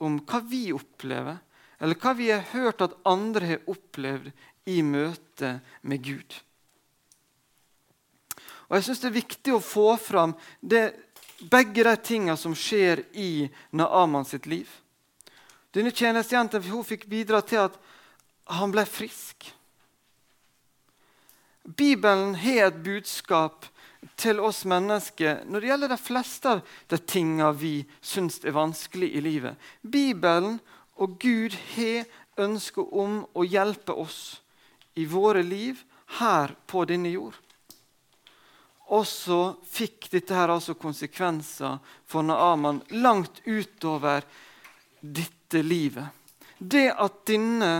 om 0.00 0.16
hva 0.24 0.40
vi 0.48 0.70
opplever 0.72 1.38
eller 1.80 1.96
hva 1.96 2.12
vi 2.16 2.28
har 2.30 2.44
hørt 2.52 2.84
at 2.84 2.96
andre 3.08 3.54
har 3.54 3.70
opplevd 3.70 4.30
i 4.68 4.82
møte 4.84 5.56
med 5.80 6.04
Gud. 6.04 6.36
Og 8.68 8.76
Jeg 8.76 8.86
syns 8.86 9.00
det 9.02 9.08
er 9.08 9.16
viktig 9.16 9.54
å 9.56 9.64
få 9.64 9.86
fram 9.98 10.36
det, 10.60 10.92
begge 11.40 11.82
de 11.86 11.94
tingene 12.04 12.36
som 12.38 12.54
skjer 12.54 13.02
i 13.16 13.48
Naaman 13.72 14.28
sitt 14.28 14.46
liv. 14.46 14.68
Denne 15.72 15.90
tjenestejenta 15.94 16.60
fikk 16.60 17.08
bidra 17.10 17.40
til 17.42 17.64
at 17.64 17.78
han 18.50 18.70
ble 18.74 18.84
frisk. 18.86 19.48
Bibelen 21.64 22.34
har 22.34 22.68
et 22.68 22.82
budskap 22.84 23.66
til 24.20 24.40
oss 24.40 24.64
mennesker 24.68 25.44
når 25.46 25.60
det 25.60 25.70
gjelder 25.70 25.92
de 25.92 26.00
fleste 26.00 26.52
av 26.54 26.60
de 26.90 26.98
tingene 26.98 27.50
vi 27.56 27.74
syns 28.00 28.40
er 28.44 28.56
vanskelig 28.56 29.10
i 29.14 29.22
livet. 29.24 29.56
Bibelen 29.82 30.58
og 31.00 31.18
Gud 31.20 31.56
har 31.74 32.04
ønske 32.40 32.82
om 32.82 33.22
å 33.32 33.44
hjelpe 33.44 33.96
oss 33.96 34.40
i 34.94 35.06
våre 35.08 35.42
liv 35.42 35.80
her 36.20 36.54
på 36.66 36.84
denne 36.88 37.12
jord. 37.12 37.36
Og 38.90 39.06
så 39.06 39.40
fikk 39.70 40.10
dette 40.10 40.34
her 40.34 40.50
altså 40.50 40.74
konsekvenser 40.74 41.78
for 42.10 42.26
Naaman 42.26 42.82
langt 43.00 43.40
utover 43.46 44.26
dette 45.00 45.62
livet. 45.62 46.10
Det 46.58 46.90
at 46.90 47.22
denne 47.30 47.72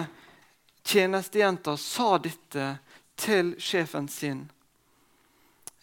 tjenestejenta 0.86 1.74
sa 1.76 2.14
dette 2.22 2.68
til 3.20 3.52
sjefen 3.60 4.08
sin, 4.08 4.46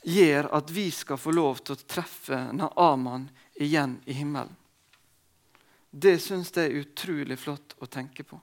gjør 0.08 0.48
at 0.56 0.72
vi 0.72 0.88
skal 0.96 1.20
få 1.20 1.36
lov 1.36 1.60
til 1.62 1.75
å 1.75 1.84
treffe 1.84 2.39
Naaman 2.56 3.27
igjen 3.60 4.00
i 4.08 4.15
himmelen. 4.15 4.56
Det 5.91 6.17
syns 6.22 6.51
jeg 6.56 6.70
er 6.70 6.84
utrolig 6.84 7.38
flott 7.39 7.75
å 7.79 7.88
tenke 7.89 8.24
på. 8.27 8.39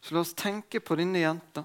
Så 0.00 0.14
la 0.14 0.20
oss 0.20 0.34
tenke 0.36 0.80
på 0.80 0.96
denne 0.98 1.22
jenta. 1.22 1.64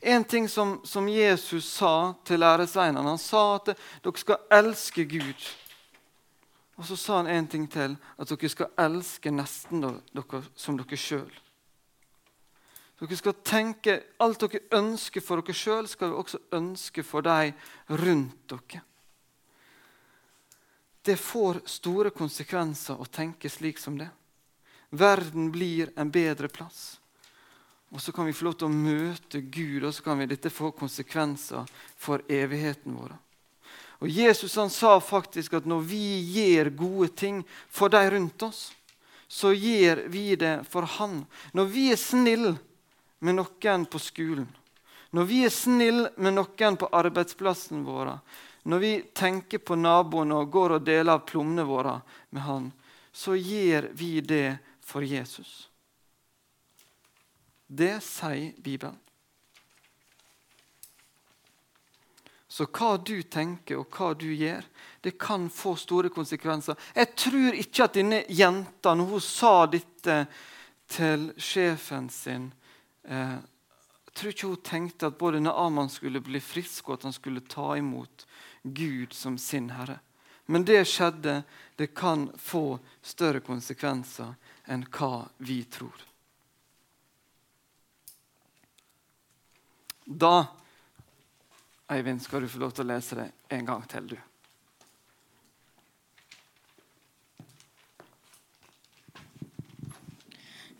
En 0.00 0.24
ting 0.24 0.48
som, 0.48 0.80
som 0.84 1.08
Jesus 1.08 1.68
sa 1.68 2.14
til 2.24 2.40
læresveinene, 2.40 3.08
han 3.08 3.20
sa 3.20 3.56
at 3.56 3.72
dere 4.04 4.20
skal 4.20 4.42
elske 4.52 5.06
Gud. 5.08 5.46
Og 6.76 6.84
så 6.84 6.96
sa 7.00 7.16
han 7.22 7.30
en 7.32 7.48
ting 7.48 7.64
til, 7.72 7.96
at 7.96 8.28
dere 8.28 8.52
skal 8.52 8.72
elske 8.80 9.32
nesten 9.32 9.84
dere 9.84 10.42
som 10.56 10.76
dere 10.76 11.00
sjøl. 11.00 11.32
Dere 13.00 13.16
skal 13.16 13.40
tenke 13.44 13.98
Alt 14.24 14.44
dere 14.44 14.64
ønsker 14.76 15.24
for 15.24 15.40
dere 15.40 15.56
sjøl, 15.56 15.88
skal 15.88 16.12
dere 16.12 16.20
også 16.20 16.42
ønske 16.56 17.04
for 17.04 17.24
de 17.24 17.52
rundt 17.92 18.52
dere. 18.52 18.84
Det 21.06 21.14
får 21.16 21.60
store 21.70 22.10
konsekvenser 22.10 22.98
å 22.98 23.04
tenke 23.06 23.46
slik 23.46 23.78
som 23.78 23.94
det. 23.98 24.08
Verden 24.90 25.52
blir 25.54 25.92
en 25.94 26.10
bedre 26.10 26.48
plass. 26.50 26.96
Og 27.94 28.02
så 28.02 28.10
kan 28.12 28.26
vi 28.26 28.34
få 28.34 28.48
lov 28.48 28.56
til 28.58 28.66
å 28.66 28.74
møte 28.74 29.38
Gud, 29.40 29.84
og 29.86 29.94
så 29.94 30.02
kan 30.02 30.18
vi 30.18 30.26
dette 30.26 30.50
få 30.50 30.72
konsekvenser 30.74 31.68
for 31.94 32.24
evigheten 32.26 32.96
vår. 32.98 33.14
Og 34.02 34.10
Jesus 34.10 34.56
han 34.58 34.70
sa 34.70 34.96
faktisk 35.00 35.54
at 35.60 35.68
når 35.70 35.86
vi 35.86 36.02
gjør 36.40 36.72
gode 36.74 37.08
ting 37.14 37.38
for 37.70 37.94
de 37.94 38.02
rundt 38.10 38.42
oss, 38.42 38.72
så 39.28 39.54
gjør 39.54 40.08
vi 40.10 40.34
det 40.34 40.56
for 40.70 40.90
Han. 40.98 41.22
Når 41.54 41.70
vi 41.70 41.86
er 41.94 42.02
snille 42.02 42.56
med 43.22 43.38
noen 43.38 43.86
på 43.86 44.02
skolen, 44.02 44.50
når 45.14 45.30
vi 45.30 45.40
er 45.46 45.54
snille 45.54 46.10
med 46.18 46.34
noen 46.34 46.76
på 46.82 46.90
arbeidsplassen 46.90 47.86
vår, 47.86 48.16
når 48.66 48.82
vi 48.82 48.92
tenker 49.14 49.62
på 49.62 49.78
naboen 49.78 50.34
og 50.34 50.50
går 50.50 50.76
og 50.76 50.86
deler 50.86 51.14
av 51.14 51.24
plommene 51.28 51.64
våre 51.66 52.00
med 52.34 52.42
han, 52.42 52.68
så 53.14 53.36
gjør 53.38 53.90
vi 53.94 54.20
det 54.20 54.58
for 54.82 55.06
Jesus. 55.06 55.68
Det 57.66 57.96
sier 58.02 58.54
Bibelen. 58.62 58.98
Så 62.56 62.64
hva 62.72 62.94
du 62.96 63.18
tenker 63.28 63.82
og 63.82 63.92
hva 63.92 64.14
du 64.16 64.30
gjør, 64.32 64.64
det 65.04 65.18
kan 65.20 65.48
få 65.52 65.74
store 65.76 66.08
konsekvenser. 66.10 66.78
Jeg 66.96 67.10
tror 67.18 67.58
ikke 67.58 67.84
at 67.84 67.98
denne 67.98 68.22
jenta, 68.32 68.94
når 68.94 69.10
hun 69.10 69.22
sa 69.22 69.66
dette 69.68 70.16
til 70.88 71.28
sjefen 71.36 72.08
sin 72.14 72.48
eh, 73.04 73.36
Jeg 73.36 74.14
tror 74.16 74.32
ikke 74.32 74.48
hun 74.48 74.62
tenkte 74.64 75.10
at 75.10 75.18
både 75.18 75.42
Naaman 75.44 75.90
skulle 75.92 76.22
bli 76.24 76.40
frisk, 76.40 76.88
og 76.88 76.96
at 76.96 77.10
han 77.10 77.12
skulle 77.12 77.44
ta 77.44 77.74
imot 77.76 78.24
Gud 78.74 79.12
som 79.12 79.38
sin 79.38 79.70
herre. 79.70 79.98
Men 80.46 80.64
det 80.64 80.84
skjedde. 80.88 81.42
Det 81.76 81.86
kan 81.94 82.30
få 82.38 82.78
større 83.02 83.40
konsekvenser 83.44 84.34
enn 84.66 84.86
hva 84.90 85.26
vi 85.38 85.62
tror. 85.70 85.98
Da 90.06 90.46
Eivind, 91.86 92.22
skal 92.22 92.42
du 92.42 92.48
få 92.50 92.58
lov 92.58 92.72
til 92.74 92.82
å 92.82 92.88
lese 92.88 93.14
det 93.14 93.26
en 93.54 93.66
gang 93.66 93.82
til, 93.86 94.08
du. 94.10 94.16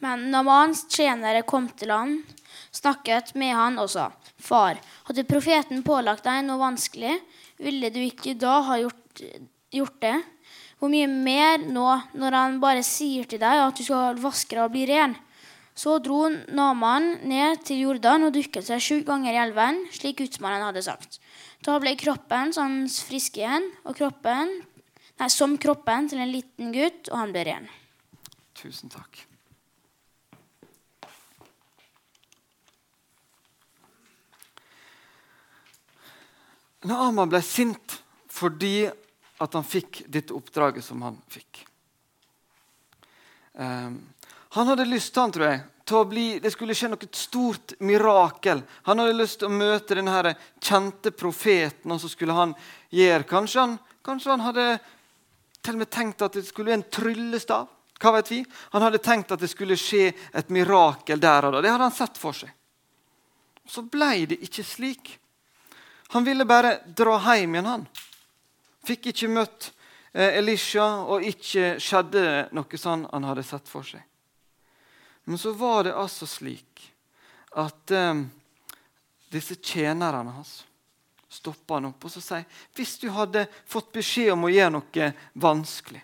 Men 0.02 0.26
Namans 0.32 0.82
tjenere 0.90 1.44
kom 1.46 1.68
til 1.78 1.94
han, 1.94 2.18
snakket 2.74 3.36
med 3.38 3.54
han 3.54 3.78
og 3.78 3.90
sa, 3.94 4.10
Far, 4.36 4.78
hadde 5.06 5.24
profeten 5.26 5.82
pålagt 5.86 6.26
deg 6.26 6.42
noe 6.46 6.60
vanskelig, 6.60 7.14
ville 7.62 7.90
du 7.92 8.00
ikke 8.04 8.36
da 8.38 8.58
ha 8.66 8.78
gjort, 8.80 9.22
gjort 9.74 10.00
det? 10.02 10.16
Hvor 10.76 10.92
mye 10.92 11.08
mer 11.08 11.62
nå, 11.64 11.86
når 12.20 12.36
han 12.36 12.58
bare 12.60 12.82
sier 12.84 13.28
til 13.28 13.40
deg 13.40 13.62
at 13.62 13.78
du 13.78 13.84
skal 13.86 14.18
vaske 14.20 14.52
deg 14.52 14.64
og 14.66 14.74
bli 14.74 14.84
ren? 14.90 15.16
Så 15.76 15.98
dro 16.00 16.22
Naman 16.56 17.18
ned 17.28 17.60
til 17.68 17.82
Jordan 17.84 18.28
og 18.28 18.34
dukket 18.36 18.64
seg 18.64 18.80
sju 18.80 19.00
ganger 19.04 19.34
i 19.34 19.40
elven, 19.42 19.82
slik 19.92 20.22
gudsmannen 20.22 20.64
hadde 20.64 20.84
sagt. 20.84 21.18
Da 21.64 21.76
ble 21.80 21.92
kroppen 22.00 22.54
hans 22.56 23.02
frisk 23.04 23.36
igjen, 23.40 23.68
og 23.84 23.96
kroppen, 23.98 24.54
nei, 25.20 25.30
som 25.32 25.56
kroppen 25.60 26.08
til 26.08 26.22
en 26.24 26.32
liten 26.32 26.72
gutt, 26.72 27.10
og 27.10 27.20
han 27.20 27.36
ble 27.36 27.44
ren. 27.50 27.68
Tusen 28.56 28.92
takk. 28.92 29.26
Naaman 36.84 37.30
ble 37.30 37.40
sint 37.42 37.96
fordi 38.28 38.84
at 39.40 39.54
han 39.56 39.64
fikk 39.64 40.02
dette 40.12 40.34
oppdraget 40.36 40.84
som 40.84 41.00
han 41.04 41.16
fikk. 41.32 41.62
Um, 43.56 43.96
han 44.56 44.68
hadde 44.68 44.84
lyst 44.88 45.16
han, 45.16 45.32
tror 45.32 45.48
jeg, 45.48 45.62
til 45.86 45.98
å 46.00 46.08
bli, 46.08 46.26
det 46.42 46.50
skulle 46.52 46.74
skje 46.76 46.90
noe 46.92 47.08
stort 47.14 47.76
mirakel. 47.84 48.62
Han 48.88 49.00
hadde 49.00 49.16
lyst 49.16 49.40
til 49.40 49.48
å 49.48 49.56
møte 49.56 49.96
denne 49.96 50.34
kjente 50.60 51.12
profeten, 51.14 51.92
og 51.94 52.00
så 52.02 52.10
skulle 52.10 52.36
han 52.36 52.54
gjøre 52.92 53.28
Kanskje 53.30 53.62
han, 53.62 53.76
kanskje 54.04 54.32
han 54.32 54.44
hadde 54.44 54.66
til 55.60 55.76
og 55.76 55.82
med 55.82 55.90
tenkt 55.90 56.22
at 56.22 56.36
det 56.36 56.44
skulle 56.46 56.72
være 56.72 56.80
en 56.80 56.90
tryllestav. 56.98 57.68
Hva 57.96 58.12
vet 58.18 58.30
vi? 58.30 58.40
Han 58.74 58.84
hadde 58.84 59.02
tenkt 59.02 59.32
at 59.32 59.40
det 59.40 59.48
skulle 59.50 59.78
skje 59.80 60.10
et 60.12 60.50
mirakel 60.52 61.20
der 61.22 61.48
og 61.48 61.56
da. 61.56 61.62
Det 61.64 61.72
hadde 61.72 61.88
han 61.88 61.96
sett 61.96 62.20
for 62.20 62.36
seg. 62.36 62.52
Så 63.66 63.82
ble 63.90 64.26
det 64.30 64.38
ikke 64.46 64.64
slik. 64.66 65.16
Han 66.14 66.24
ville 66.24 66.46
bare 66.46 66.78
dra 66.86 67.18
hjem 67.18 67.56
igjen, 67.56 67.66
han. 67.66 67.86
Fikk 68.86 69.10
ikke 69.10 69.30
møtt 69.32 69.70
eh, 70.12 70.38
Elisha, 70.38 70.86
og 71.06 71.24
ikke 71.26 71.76
skjedde 71.82 72.46
noe 72.54 72.80
sånn 72.80 73.06
han 73.10 73.26
hadde 73.26 73.46
sett 73.46 73.68
for 73.70 73.86
seg. 73.86 74.04
Men 75.26 75.38
så 75.42 75.52
var 75.58 75.88
det 75.88 75.96
altså 75.98 76.28
slik 76.30 76.84
at 77.58 77.90
eh, 77.90 78.22
disse 79.34 79.58
tjenerne 79.58 80.36
hans 80.36 80.60
stoppa 81.28 81.76
han 81.80 81.88
opp 81.90 82.04
og 82.06 82.12
så 82.12 82.22
sier 82.22 82.44
hvis 82.76 82.96
du 83.02 83.08
hadde 83.12 83.46
fått 83.68 83.90
beskjed 83.96 84.32
om 84.32 84.46
å 84.46 84.52
gjøre 84.52 84.74
noe 84.76 85.08
vanskelig, 85.42 86.02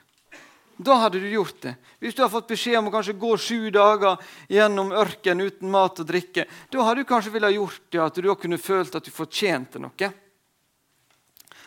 da 0.85 0.97
hadde 1.05 1.21
du 1.21 1.29
gjort 1.31 1.61
det. 1.63 1.75
Hvis 1.99 2.15
du 2.15 2.23
har 2.23 2.31
fått 2.33 2.51
beskjed 2.51 2.79
om 2.79 2.89
å 2.91 2.93
kanskje 2.95 3.19
gå 3.19 3.31
sju 3.41 3.71
dager 3.75 4.21
gjennom 4.53 4.93
ørken 4.97 5.45
uten 5.45 5.71
mat 5.71 6.01
og 6.03 6.09
drikke, 6.09 6.47
da 6.71 6.87
hadde 6.87 7.03
du 7.03 7.09
kanskje 7.09 7.33
ville 7.35 7.51
gjort 7.55 7.83
det, 7.89 8.01
at 8.03 8.17
du 8.17 8.27
da 8.27 8.37
kunne 8.39 8.59
følt 8.59 8.99
at 8.99 9.05
du 9.07 9.13
fortjente 9.15 9.83
noe. 9.83 10.11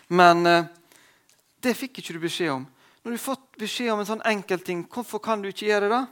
Men 0.08 0.46
eh, 0.46 0.68
det 1.62 1.74
fikk 1.78 2.02
ikke 2.02 2.18
du 2.18 2.22
beskjed 2.26 2.54
om. 2.54 2.68
Når 3.02 3.12
du 3.12 3.18
har 3.18 3.24
fått 3.24 3.58
beskjed 3.62 3.94
om 3.94 4.02
en 4.02 4.10
sånn 4.10 4.26
enkel 4.26 4.62
ting, 4.66 4.86
hvorfor 4.90 5.22
kan 5.22 5.42
du 5.42 5.52
ikke 5.52 5.70
gjøre 5.70 5.92
det? 5.92 6.04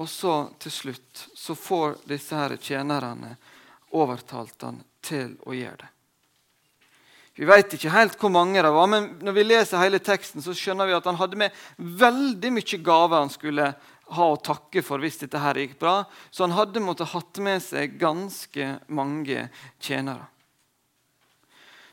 Og 0.00 0.08
så 0.08 0.34
til 0.62 0.72
slutt 0.72 1.26
så 1.36 1.56
får 1.58 1.98
disse 2.08 2.36
her 2.36 2.56
tjenerne 2.56 3.34
overtalt 3.96 4.62
han 4.64 4.80
til 5.04 5.34
å 5.44 5.56
gjøre 5.56 5.82
det. 5.82 5.90
Vi 7.38 7.46
vet 7.46 7.72
ikke 7.76 7.92
helt 7.94 8.18
hvor 8.20 8.32
mange 8.32 8.62
det 8.62 8.72
var, 8.74 8.88
men 8.90 9.06
når 9.22 9.36
vi 9.36 9.46
leser 9.46 9.80
hele 9.80 10.00
teksten, 10.02 10.42
så 10.42 10.54
skjønner 10.56 10.88
vi 10.88 10.96
at 10.96 11.06
han 11.08 11.18
hadde 11.20 11.38
med 11.40 11.62
veldig 11.78 12.50
mye 12.56 12.80
gaver 12.84 13.22
han 13.22 13.32
skulle 13.32 13.70
ha 14.10 14.26
å 14.26 14.40
takke 14.42 14.82
for 14.82 15.02
hvis 15.02 15.20
dette 15.22 15.38
her 15.38 15.58
gikk 15.60 15.78
bra. 15.80 16.02
Så 16.30 16.44
han 16.44 16.56
hadde 16.56 16.82
måttet 16.82 17.12
hatt 17.12 17.40
med 17.42 17.62
seg 17.62 17.94
ganske 18.00 18.72
mange 18.90 19.46
tjenere. 19.78 20.26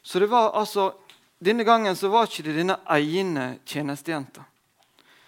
Så 0.01 0.24
det 0.24 0.32
var 0.32 0.56
altså, 0.56 0.94
Denne 1.38 1.62
gangen 1.62 1.94
så 1.94 2.10
var 2.10 2.25
ikke 2.25 2.48
det 2.48 2.56
denne 2.58 2.79
ene 2.89 3.60
tjenestejenta. 3.62 4.41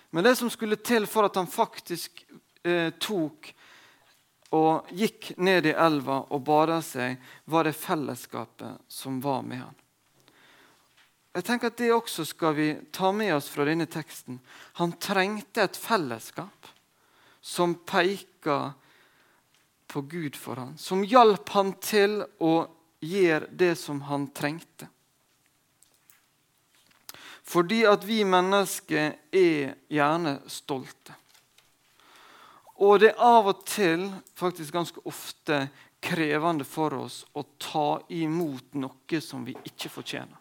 Men 0.10 0.26
det 0.26 0.32
som 0.40 0.50
skulle 0.50 0.80
til 0.82 1.06
for 1.06 1.28
at 1.28 1.36
han 1.38 1.46
faktisk 1.46 2.24
eh, 2.66 2.90
tok 2.98 3.52
og 4.58 4.90
gikk 4.90 5.36
ned 5.38 5.68
i 5.70 5.76
elva 5.78 6.24
og 6.34 6.42
bada 6.48 6.80
seg, 6.82 7.20
var 7.46 7.70
det 7.70 7.76
fellesskapet 7.78 8.82
som 8.90 9.20
var 9.22 9.46
med 9.46 9.62
han. 9.62 9.78
Jeg 11.36 11.46
tenker 11.46 11.70
at 11.70 11.78
Det 11.78 11.92
også 11.94 12.26
skal 12.26 12.56
vi 12.58 12.70
ta 12.92 13.12
med 13.14 13.36
oss 13.36 13.50
fra 13.54 13.66
denne 13.68 13.86
teksten. 13.86 14.40
Han 14.82 14.96
trengte 14.98 15.62
et 15.62 15.78
fellesskap 15.78 16.70
som 17.42 17.76
peka 17.86 18.74
på 19.90 20.02
Gud 20.02 20.36
for 20.36 20.60
ham, 20.60 20.78
som 20.78 21.06
hjalp 21.06 21.50
han 21.54 21.74
til 21.82 22.20
å 22.42 22.54
gjøre 23.02 23.50
det 23.52 23.76
som 23.80 24.02
han 24.10 24.28
trengte. 24.36 24.90
Fordi 27.50 27.82
at 27.90 28.04
vi 28.06 28.22
mennesker 28.28 29.16
er 29.34 29.72
gjerne 29.90 30.36
stolte. 30.50 31.16
Og 32.86 33.00
det 33.02 33.14
er 33.16 33.24
av 33.26 33.50
og 33.50 33.64
til, 33.68 34.06
faktisk 34.38 34.76
ganske 34.76 35.02
ofte, 35.10 35.64
krevende 36.00 36.64
for 36.64 36.94
oss 36.96 37.24
å 37.36 37.44
ta 37.60 38.00
imot 38.14 38.78
noe 38.80 39.20
som 39.24 39.42
vi 39.44 39.58
ikke 39.68 39.90
fortjener 39.92 40.39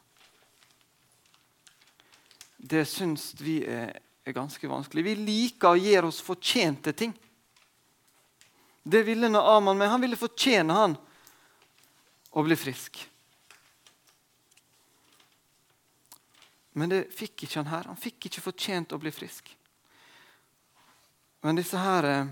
det 2.59 2.85
syns 2.91 3.33
vi 3.41 3.61
er, 3.63 3.95
er 4.27 4.35
ganske 4.35 4.69
vanskelig. 4.69 5.05
Vi 5.07 5.15
liker 5.23 5.73
å 5.73 5.79
gjøre 5.79 6.11
oss 6.11 6.19
fortjente 6.25 6.93
ting. 6.93 7.15
Det 8.83 9.05
ville 9.07 9.31
Naaman 9.31 9.79
med. 9.79 9.89
Han 9.89 10.03
ville 10.03 10.19
fortjene 10.19 10.75
han 10.75 10.97
å 12.35 12.43
bli 12.43 12.57
frisk. 12.59 12.99
Men 16.79 16.91
det 16.91 17.05
fikk 17.15 17.47
ikke 17.47 17.61
han 17.61 17.71
her. 17.71 17.89
Han 17.91 17.99
fikk 17.99 18.29
ikke 18.29 18.43
fortjent 18.51 18.93
å 18.95 19.01
bli 19.03 19.15
frisk. 19.15 19.55
Men 21.47 21.59
disse 21.59 21.79
her 21.79 22.07
eh, 22.11 22.31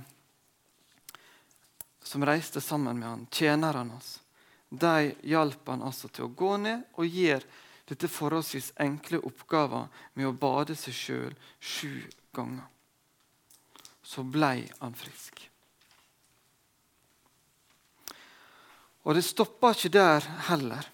som 2.02 2.26
reiste 2.26 2.60
sammen 2.60 2.98
med 2.98 3.08
han, 3.08 3.26
tjenerne 3.30 3.78
hans, 3.94 4.16
de 4.68 5.12
hjalp 5.22 5.68
han 5.70 5.86
altså 5.86 6.10
til 6.10 6.26
å 6.26 6.34
gå 6.34 6.56
ned 6.62 6.98
og 6.98 7.06
gjøre 7.06 7.64
dette 7.86 8.08
forholdsvis 8.10 8.72
enkle 8.82 9.20
oppgaven 9.22 9.86
med 10.18 10.26
å 10.26 10.34
bade 10.34 10.74
seg 10.78 10.94
sjøl 10.94 11.36
sju 11.60 12.02
ganger. 12.34 12.66
Så 14.02 14.22
blei 14.22 14.66
han 14.80 14.94
frisk. 14.94 15.44
Og 19.06 19.14
det 19.14 19.22
stoppa 19.22 19.70
ikke 19.74 19.92
der 19.94 20.26
heller. 20.48 20.86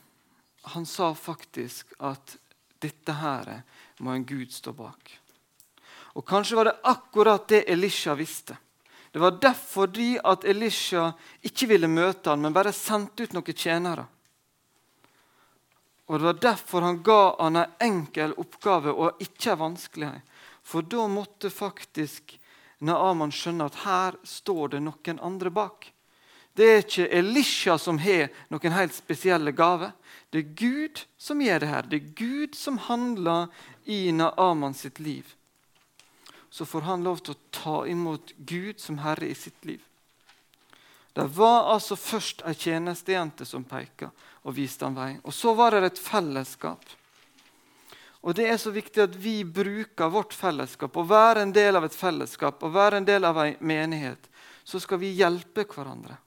Han 0.77 0.85
sa 0.87 1.11
faktisk 1.17 1.95
at 2.05 2.37
dette 2.83 3.15
her 3.17 3.63
må 4.05 4.13
en 4.13 4.27
Gud 4.29 4.53
stå 4.53 4.75
bak. 4.77 5.15
Og 6.13 6.27
Kanskje 6.29 6.59
var 6.59 6.69
det 6.69 6.81
akkurat 6.85 7.49
det 7.49 7.65
Elisha 7.73 8.15
visste. 8.15 8.57
Det 9.13 9.21
var 9.21 9.39
derfor 9.41 9.87
de 9.87 10.17
at 10.25 10.45
Elisha 10.45 11.13
ikke 11.45 11.69
ville 11.73 11.89
møte 11.89 12.33
han, 12.33 12.41
men 12.41 12.53
bare 12.53 12.73
sendte 12.73 13.25
ut 13.25 13.35
noen 13.37 13.57
tjenere. 13.57 14.07
Og 16.13 16.19
Det 16.19 16.25
var 16.25 16.33
derfor 16.33 16.81
han 16.81 17.03
ga 17.03 17.37
han 17.39 17.57
en 17.57 17.71
enkel 17.81 18.35
oppgave 18.37 18.93
og 18.93 19.21
ikke 19.25 19.55
vanskelig 19.57 20.11
For 20.63 20.85
da 20.85 21.07
måtte 21.09 21.49
faktisk 21.51 22.35
Naaman 22.85 23.33
skjønne 23.33 23.65
at 23.71 23.79
her 23.87 24.19
står 24.23 24.75
det 24.75 24.81
noen 24.85 25.21
andre 25.25 25.51
bak. 25.51 25.87
Det 26.53 26.67
er 26.69 26.83
ikke 26.83 27.07
Elisha 27.17 27.79
som 27.81 27.97
har 28.03 28.29
noen 28.53 28.77
helt 28.77 28.93
spesielle 28.93 29.55
gaver. 29.57 29.95
Det 30.29 30.43
er 30.43 30.53
Gud 30.59 31.01
som 31.17 31.41
gjør 31.41 31.63
det 31.65 31.71
her. 31.71 31.89
Det 31.89 31.97
er 31.97 32.13
Gud 32.21 32.59
som 32.61 32.77
handler 32.91 33.49
i 33.89 34.13
Naaman 34.13 34.77
sitt 34.77 35.01
liv. 35.01 35.33
Så 36.51 36.69
får 36.69 36.85
han 36.91 37.07
lov 37.09 37.25
til 37.25 37.39
å 37.39 37.43
ta 37.57 37.79
imot 37.89 38.35
Gud 38.37 38.85
som 38.85 39.01
herre 39.01 39.33
i 39.33 39.39
sitt 39.39 39.65
liv. 39.65 39.81
Det 41.17 41.25
var 41.39 41.73
altså 41.73 41.97
først 41.97 42.45
ei 42.45 42.53
tjenestejente 42.53 43.49
som 43.49 43.65
peka 43.65 44.11
og 44.43 44.57
viste 44.57 44.85
ham 44.87 44.97
vei. 44.99 45.15
Og 45.23 45.35
så 45.35 45.55
var 45.55 45.75
det 45.75 45.93
et 45.93 46.03
fellesskap. 46.03 46.85
Og 48.23 48.35
Det 48.39 48.47
er 48.47 48.59
så 48.59 48.71
viktig 48.71 49.03
at 49.03 49.15
vi 49.19 49.43
bruker 49.43 50.11
vårt 50.11 50.35
fellesskap 50.35 50.97
og 50.97 51.09
være 51.11 51.43
en 51.43 51.55
del 51.55 51.77
av 51.77 51.89
et 51.89 51.97
fellesskap 51.97 52.63
og 52.63 52.75
være 52.75 53.01
en 53.01 53.09
del 53.09 53.27
av 53.27 53.41
ei 53.43 53.57
menighet. 53.59 54.29
Så 54.63 54.79
skal 54.79 55.01
vi 55.03 55.11
hjelpe 55.19 55.67
hverandre 55.67 56.21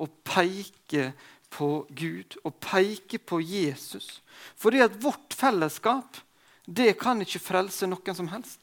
og 0.00 0.12
peke 0.24 1.10
på 1.50 1.70
Gud 1.90 2.38
og 2.44 2.54
peke 2.62 3.18
på 3.18 3.40
Jesus. 3.42 4.20
Fordi 4.56 4.84
at 4.86 4.94
vårt 5.02 5.34
fellesskap 5.34 6.22
det 6.70 6.92
kan 7.00 7.18
ikke 7.22 7.42
frelse 7.42 7.88
noen 7.90 8.14
som 8.14 8.30
helst. 8.30 8.60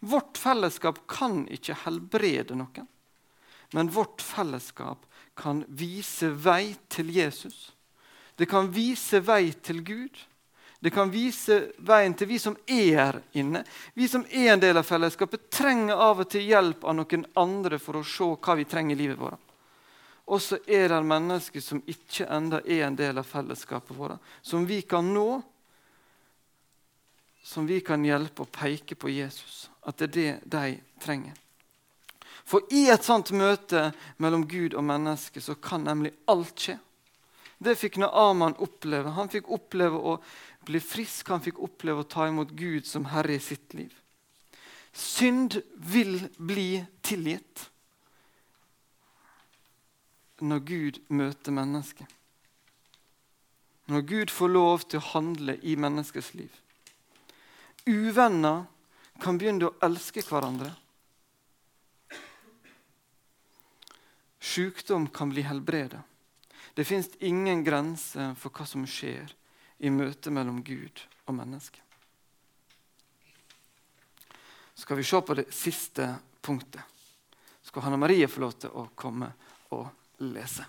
Vårt 0.00 0.38
fellesskap 0.40 1.02
kan 1.10 1.42
ikke 1.52 1.76
helbrede 1.84 2.56
noen. 2.56 2.88
Men 3.76 3.92
vårt 3.92 4.22
fellesskap 4.24 5.04
kan 5.36 5.64
vise 5.68 6.30
vei 6.32 6.72
til 6.88 7.12
Jesus. 7.12 7.74
Det 8.38 8.46
kan 8.46 8.70
vise 8.70 9.18
vei 9.20 9.50
til 9.52 9.82
Gud. 9.82 10.18
Det 10.78 10.92
kan 10.94 11.10
vise 11.10 11.72
veien 11.82 12.14
til 12.14 12.28
vi 12.30 12.38
som 12.38 12.54
er 12.70 13.18
inne. 13.34 13.64
Vi 13.98 14.06
som 14.08 14.22
er 14.30 14.52
en 14.52 14.62
del 14.62 14.78
av 14.78 14.86
fellesskapet, 14.86 15.48
trenger 15.50 15.98
av 15.98 16.22
og 16.22 16.30
til 16.30 16.46
hjelp 16.46 16.86
av 16.86 16.94
noen 17.00 17.26
andre 17.34 17.80
for 17.82 17.98
å 17.98 18.04
se 18.06 18.30
hva 18.38 18.54
vi 18.60 18.66
trenger 18.68 18.94
i 18.94 19.00
livet 19.00 19.18
vårt. 19.18 19.42
Og 20.28 20.42
så 20.44 20.60
er 20.70 20.86
det 20.92 21.02
mennesker 21.08 21.64
som 21.64 21.82
ikke 21.88 22.28
enda 22.30 22.60
er 22.62 22.84
en 22.86 22.98
del 23.00 23.18
av 23.18 23.26
fellesskapet 23.26 23.96
vårt, 23.96 24.22
som 24.42 24.66
vi 24.68 24.82
kan 24.86 25.10
nå, 25.14 25.40
som 27.42 27.66
vi 27.66 27.80
kan 27.82 28.04
hjelpe 28.04 28.44
å 28.44 28.52
peke 28.52 28.94
på 28.94 29.10
Jesus. 29.10 29.66
At 29.82 29.98
det 29.98 30.10
er 30.12 30.14
det 30.14 30.32
de 30.52 31.00
trenger. 31.02 31.34
For 32.48 32.70
i 32.70 32.86
et 32.92 33.04
sånt 33.04 33.32
møte 33.34 33.88
mellom 34.22 34.46
Gud 34.48 34.76
og 34.78 34.84
menneske 34.86 35.40
så 35.42 35.56
kan 35.58 35.82
nemlig 35.88 36.14
alt 36.30 36.54
skje. 36.54 36.78
Det 37.58 37.74
fikk 37.78 37.98
Naaman 37.98 38.54
oppleve. 38.62 39.10
Han 39.16 39.30
fikk 39.30 39.48
oppleve 39.54 39.98
å 39.98 40.18
bli 40.66 40.80
frisk, 40.82 41.30
han 41.32 41.42
fikk 41.42 41.58
oppleve 41.64 42.04
å 42.04 42.10
ta 42.10 42.28
imot 42.28 42.54
Gud 42.54 42.86
som 42.86 43.08
herre 43.10 43.34
i 43.34 43.42
sitt 43.42 43.74
liv. 43.74 43.94
Synd 44.92 45.60
vil 45.74 46.20
bli 46.38 46.84
tilgitt 47.06 47.68
når 50.40 50.62
Gud 50.66 51.00
møter 51.10 51.54
mennesket. 51.54 52.06
Når 53.88 54.02
Gud 54.06 54.30
får 54.30 54.50
lov 54.52 54.84
til 54.86 55.00
å 55.00 55.08
handle 55.14 55.56
i 55.64 55.74
menneskets 55.80 56.34
liv. 56.36 56.52
Uvenner 57.88 58.66
kan 59.22 59.38
begynne 59.40 59.70
å 59.70 59.76
elske 59.82 60.22
hverandre. 60.22 60.70
Sykdom 64.38 65.08
kan 65.14 65.32
bli 65.32 65.42
helbredet. 65.46 66.04
Det 66.78 66.84
fins 66.84 67.08
ingen 67.18 67.64
grense 67.66 68.28
for 68.38 68.54
hva 68.54 68.62
som 68.62 68.84
skjer 68.86 69.32
i 69.82 69.90
møtet 69.90 70.30
mellom 70.30 70.60
Gud 70.62 71.00
og 71.26 71.34
menneske. 71.34 71.82
Skal 74.78 75.00
vi 75.00 75.06
se 75.10 75.18
på 75.18 75.34
det 75.34 75.48
siste 75.50 76.06
punktet. 76.38 76.78
Skal 77.66 77.82
Hanne 77.82 77.98
Marie 77.98 78.30
få 78.30 78.44
lov 78.44 78.54
til 78.62 78.70
å 78.78 78.84
komme 78.94 79.32
og 79.74 80.22
lese. 80.22 80.68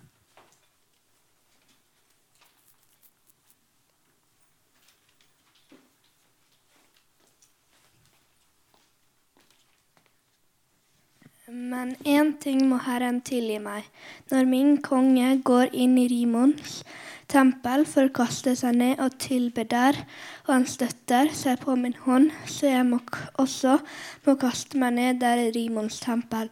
Men 11.50 11.96
én 12.06 12.36
ting 12.38 12.62
må 12.70 12.78
Herren 12.86 13.22
tilgi 13.26 13.58
meg. 13.64 13.86
Når 14.30 14.46
min 14.46 14.76
konge 14.86 15.32
går 15.46 15.72
inn 15.74 15.96
i 15.98 16.06
Rimons 16.12 16.84
tempel 17.30 17.86
for 17.90 18.06
å 18.06 18.14
kaste 18.14 18.54
seg 18.58 18.78
ned 18.78 19.02
og 19.02 19.16
tilbe 19.22 19.66
der, 19.70 19.98
og 20.46 20.52
han 20.54 20.68
støtter 20.70 21.32
seg 21.34 21.62
på 21.64 21.76
min 21.78 21.96
hånd, 22.06 22.30
så 22.46 22.70
jeg 22.70 22.86
må 22.90 23.00
også 23.42 23.80
må 24.26 24.36
kaste 24.42 24.78
meg 24.82 24.98
ned 24.98 25.22
der 25.24 25.42
i 25.48 25.52
Rimons 25.56 26.00
tempel. 26.04 26.52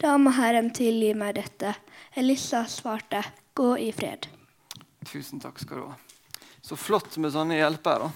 Da 0.00 0.14
må 0.20 0.32
Herren 0.36 0.70
tilgi 0.76 1.12
meg 1.16 1.36
dette. 1.40 1.74
Elissa 2.16 2.64
svarte, 2.64 3.22
'Gå 3.54 3.76
i 3.78 3.92
fred'. 3.92 4.28
Tusen 5.04 5.40
takk 5.40 5.58
skal 5.58 5.76
du 5.76 5.84
ha. 5.88 5.96
Så 6.62 6.76
flott 6.76 7.16
med 7.18 7.32
sånne 7.32 7.56
hjelpere. 7.56 8.10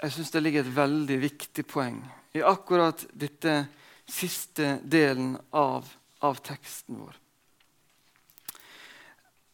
Jeg 0.00 0.12
syns 0.14 0.30
det 0.32 0.40
ligger 0.40 0.64
et 0.64 0.76
veldig 0.76 1.16
viktig 1.20 1.66
poeng 1.68 1.98
i 2.32 2.40
akkurat 2.46 3.02
dette 3.12 3.66
siste 4.08 4.78
delen 4.82 5.34
av, 5.50 5.84
av 6.24 6.40
teksten 6.40 7.02
vår. 7.02 7.18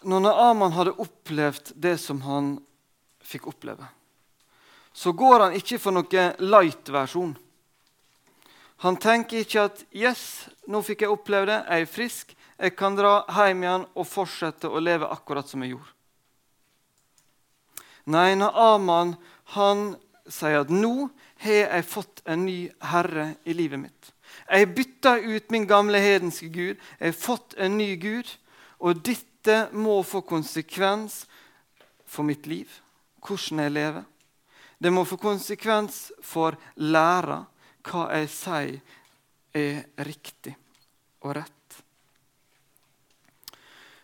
Når 0.06 0.22
Naaman 0.22 0.76
hadde 0.76 0.94
opplevd 1.02 1.72
det 1.74 1.96
som 1.98 2.20
han 2.22 2.52
fikk 3.26 3.48
oppleve, 3.50 3.88
så 4.94 5.10
går 5.12 5.48
han 5.48 5.58
ikke 5.58 5.80
for 5.82 5.96
noe 5.96 6.28
light-versjon. 6.38 7.34
Han 8.86 8.96
tenker 9.02 9.42
ikke 9.42 9.66
at 9.66 9.84
'yes, 9.90 10.48
nå 10.68 10.82
fikk 10.84 11.02
jeg 11.02 11.10
oppleve 11.10 11.50
det, 11.50 11.58
jeg 11.66 11.82
er 11.82 11.90
frisk', 11.90 12.36
jeg 12.56 12.76
kan 12.76 12.94
dra 12.96 13.24
hjem 13.28 13.62
igjen 13.64 13.86
og 13.96 14.06
fortsette 14.06 14.68
å 14.68 14.80
leve 14.80 15.10
akkurat 15.10 15.48
som 15.48 15.62
jeg 15.62 15.74
gjorde. 15.74 15.92
Nei, 18.06 18.34
Naaman 18.38 19.16
han 19.58 19.96
sier 20.28 20.60
at 20.60 20.70
'nå 20.70 21.08
har 21.44 21.52
jeg 21.52 21.84
fått 21.84 22.22
en 22.26 22.46
ny 22.46 22.70
herre 22.80 23.36
i 23.44 23.52
livet 23.52 23.80
mitt'. 23.80 24.12
Jeg 24.50 24.74
bytta 24.74 25.18
ut 25.18 25.50
min 25.50 25.66
gamle 25.66 25.98
hedenske 25.98 26.48
gud. 26.48 26.76
Jeg 27.00 27.12
har 27.12 27.20
fått 27.20 27.54
en 27.58 27.78
ny 27.78 27.96
gud. 27.96 28.26
Og 28.78 29.02
dette 29.02 29.68
må 29.72 30.02
få 30.02 30.20
konsekvens 30.20 31.26
for 32.06 32.22
mitt 32.22 32.46
liv, 32.46 32.68
hvordan 33.20 33.58
jeg 33.64 33.72
lever. 33.72 34.04
Det 34.78 34.92
må 34.92 35.04
få 35.04 35.16
konsekvens 35.16 36.12
for 36.22 36.56
læra 36.76 37.46
hva 37.86 38.08
jeg 38.18 38.28
sier 38.28 38.80
er 39.56 40.04
riktig 40.04 40.52
og 41.24 41.36
rett. 41.38 41.52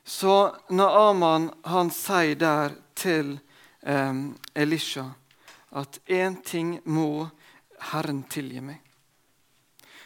Så 0.04 0.54
Naaman 0.72 1.50
han 1.68 1.90
sier 1.94 2.38
der 2.40 2.74
til 2.98 3.36
eh, 3.82 4.14
Elisha 4.54 5.10
at 5.72 5.98
én 6.06 6.36
ting 6.44 6.80
må 6.84 7.28
Herren 7.92 8.22
tilgi 8.30 8.60
meg. 8.60 8.80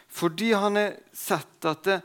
Fordi 0.08 0.52
han 0.52 0.78
har 0.78 0.94
sett 1.12 1.64
at 1.68 1.82
det, 1.84 2.00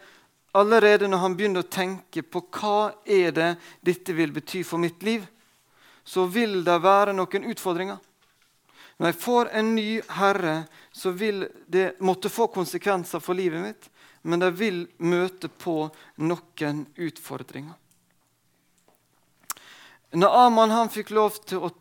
allerede 0.52 1.08
når 1.08 1.22
han 1.24 1.36
begynner 1.38 1.64
å 1.64 1.72
tenke 1.72 2.26
på 2.28 2.42
hva 2.52 2.92
er 3.06 3.32
det 3.32 3.52
dette 3.86 4.16
vil 4.18 4.34
bety 4.36 4.66
for 4.68 4.82
mitt 4.82 5.04
liv, 5.06 5.24
så 6.04 6.26
vil 6.26 6.64
det 6.66 6.80
være 6.84 7.14
noen 7.16 7.46
utfordringer. 7.54 8.02
Når 8.98 9.14
jeg 9.14 9.22
får 9.22 9.52
en 9.58 9.70
ny 9.76 9.86
herre, 10.18 10.56
så 10.92 11.14
vil 11.16 11.46
det 11.72 12.02
måtte 12.04 12.30
få 12.30 12.50
konsekvenser 12.54 13.22
for 13.24 13.38
livet 13.38 13.64
mitt, 13.64 13.88
men 14.22 14.42
det 14.42 14.52
vil 14.60 14.84
møte 15.02 15.50
på 15.50 15.88
noen 16.22 16.84
utfordringer. 16.96 17.78
Når 20.12 20.74
han 20.76 20.92
fikk 20.92 21.14
lov 21.16 21.40
til 21.48 21.64
å 21.64 21.72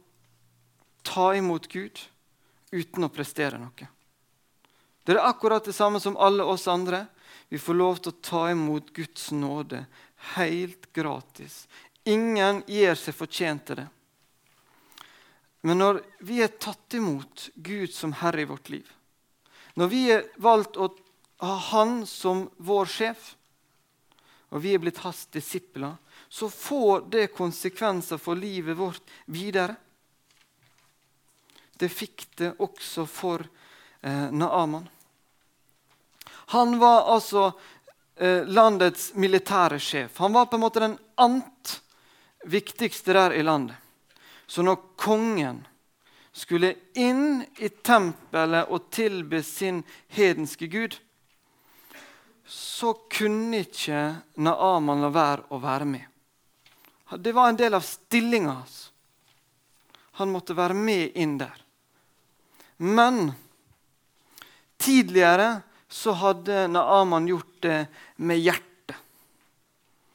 ta 1.02 1.30
imot 1.36 1.68
Gud 1.72 2.00
uten 2.70 3.06
å 3.06 3.12
prestere 3.12 3.58
noe. 3.58 3.88
Det 5.04 5.16
er 5.16 5.24
akkurat 5.24 5.64
det 5.64 5.74
samme 5.74 6.00
som 6.00 6.18
alle 6.20 6.44
oss 6.44 6.68
andre. 6.68 7.06
Vi 7.48 7.58
får 7.58 7.74
lov 7.74 7.98
til 7.98 8.12
å 8.12 8.20
ta 8.22 8.42
imot 8.52 8.92
Guds 8.94 9.30
nåde 9.34 9.84
helt 10.36 10.92
gratis. 10.92 11.64
Ingen 12.04 12.62
gir 12.68 12.94
seg 12.94 13.16
fortjent 13.16 13.64
til 13.66 13.80
det. 13.82 13.88
Men 15.66 15.80
når 15.82 16.00
vi 16.24 16.40
er 16.44 16.52
tatt 16.62 16.94
imot 16.96 17.50
Gud 17.54 17.92
som 17.92 18.14
Herre 18.16 18.44
i 18.44 18.48
vårt 18.48 18.70
liv, 18.72 18.86
når 19.76 19.90
vi 19.92 20.00
er 20.12 20.28
valgt 20.40 20.78
å 20.80 20.88
ha 21.40 21.56
Han 21.70 22.06
som 22.06 22.48
vår 22.56 22.88
sjef, 22.88 23.34
og 24.50 24.64
vi 24.64 24.74
er 24.74 24.82
blitt 24.82 25.00
hans 25.04 25.24
disipler, 25.32 25.94
så 26.28 26.50
får 26.50 27.06
det 27.12 27.30
konsekvenser 27.36 28.18
for 28.20 28.36
livet 28.36 28.76
vårt 28.76 29.14
videre. 29.26 29.76
Det 31.80 31.88
fikk 31.88 32.26
det 32.36 32.52
også 32.60 33.06
for 33.08 33.40
eh, 34.00 34.28
Naaman. 34.30 34.88
Han 36.52 36.78
var 36.78 37.06
altså 37.14 37.52
eh, 38.16 38.44
landets 38.44 39.14
militære 39.14 39.78
sjef. 39.80 40.18
Han 40.18 40.34
var 40.36 40.50
på 40.50 40.58
en 40.58 40.64
måte 40.64 40.82
den 40.82 40.98
ant 41.16 41.80
viktigste 42.44 43.16
der 43.16 43.32
i 43.32 43.42
landet. 43.42 43.76
Så 44.46 44.62
når 44.66 44.82
kongen 45.00 45.62
skulle 46.32 46.74
inn 47.00 47.46
i 47.56 47.68
tempelet 47.70 48.68
og 48.68 48.90
tilbe 48.92 49.40
sin 49.46 49.80
hedenske 50.12 50.66
gud, 50.66 50.98
så 52.44 52.92
kunne 53.08 53.62
ikke 53.64 54.04
Naaman 54.42 55.06
la 55.06 55.14
være 55.14 55.48
å 55.54 55.62
være 55.62 55.88
med. 55.88 56.06
Det 57.16 57.32
var 57.32 57.48
en 57.48 57.58
del 57.58 57.74
av 57.78 57.86
stillinga 57.86 58.58
hans. 58.58 58.90
Han 60.20 60.34
måtte 60.34 60.54
være 60.58 60.74
med 60.74 61.14
inn 61.14 61.38
der. 61.40 61.56
Men 62.82 63.32
tidligere 64.76 65.60
så 65.88 66.12
hadde 66.16 66.68
Naaman 66.68 67.26
gjort 67.28 67.56
det 67.60 67.86
med 68.16 68.40
hjertet. 68.40 68.96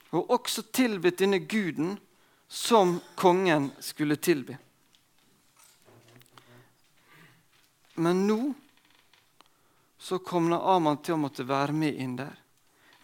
Og 0.09 0.31
også 0.33 0.63
tilbedt 0.73 1.19
denne 1.21 1.43
guden 1.45 1.93
som 2.47 2.95
kongen 3.19 3.67
skulle 3.83 4.17
tilby. 4.17 4.55
Men 8.01 8.25
nå 8.25 8.39
så 10.01 10.17
kom 10.25 10.49
Naaman 10.49 10.97
til 11.05 11.19
å 11.19 11.21
måtte 11.21 11.45
være 11.45 11.75
med 11.75 12.01
inn 12.01 12.17
der, 12.17 12.33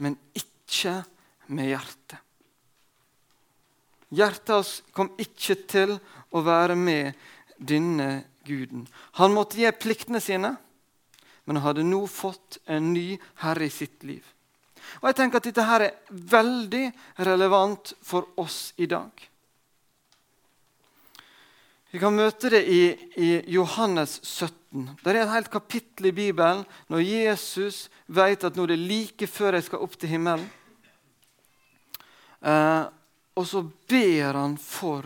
men 0.01 0.17
ikke 0.33 1.03
med 1.53 1.69
hjertet. 1.69 2.17
Hjertet 4.09 4.55
hans 4.55 4.73
kom 4.89 5.13
ikke 5.21 5.55
til 5.69 5.95
å 6.33 6.41
være 6.49 6.75
med 6.75 7.13
denne 7.61 8.23
guden. 8.47 8.85
Han 9.19 9.33
måtte 9.35 9.59
gi 9.59 9.71
pliktene 9.71 10.21
sine, 10.23 10.55
men 11.45 11.57
han 11.57 11.65
hadde 11.71 11.87
nå 11.87 12.05
fått 12.07 12.59
en 12.65 12.93
ny 12.93 13.17
herre 13.43 13.67
i 13.67 13.73
sitt 13.73 14.03
liv. 14.07 14.23
Og 15.01 15.09
jeg 15.09 15.17
tenker 15.19 15.39
at 15.39 15.47
Dette 15.47 15.65
her 15.65 15.85
er 15.85 16.15
veldig 16.31 16.85
relevant 17.27 17.93
for 18.05 18.33
oss 18.41 18.71
i 18.81 18.87
dag. 18.89 19.11
Vi 21.91 21.99
kan 21.99 22.15
møte 22.15 22.49
det 22.53 22.61
i, 22.71 22.83
i 23.19 23.29
Johannes 23.51 24.21
17. 24.23 24.93
Det 25.03 25.11
er 25.11 25.25
et 25.25 25.33
helt 25.33 25.51
kapittel 25.51 26.07
i 26.07 26.15
Bibelen 26.15 26.63
når 26.87 27.03
Jesus 27.03 27.89
vet 28.07 28.45
at 28.47 28.55
nå 28.55 28.63
er 28.63 28.73
det 28.73 28.79
like 28.79 29.27
før 29.27 29.57
jeg 29.57 29.67
skal 29.67 29.83
opp 29.83 29.97
til 29.99 30.13
himmelen. 30.13 30.47
Eh, 32.41 32.85
og 33.35 33.47
så 33.47 33.65
ber 33.91 34.39
han 34.39 34.55
for 34.55 35.05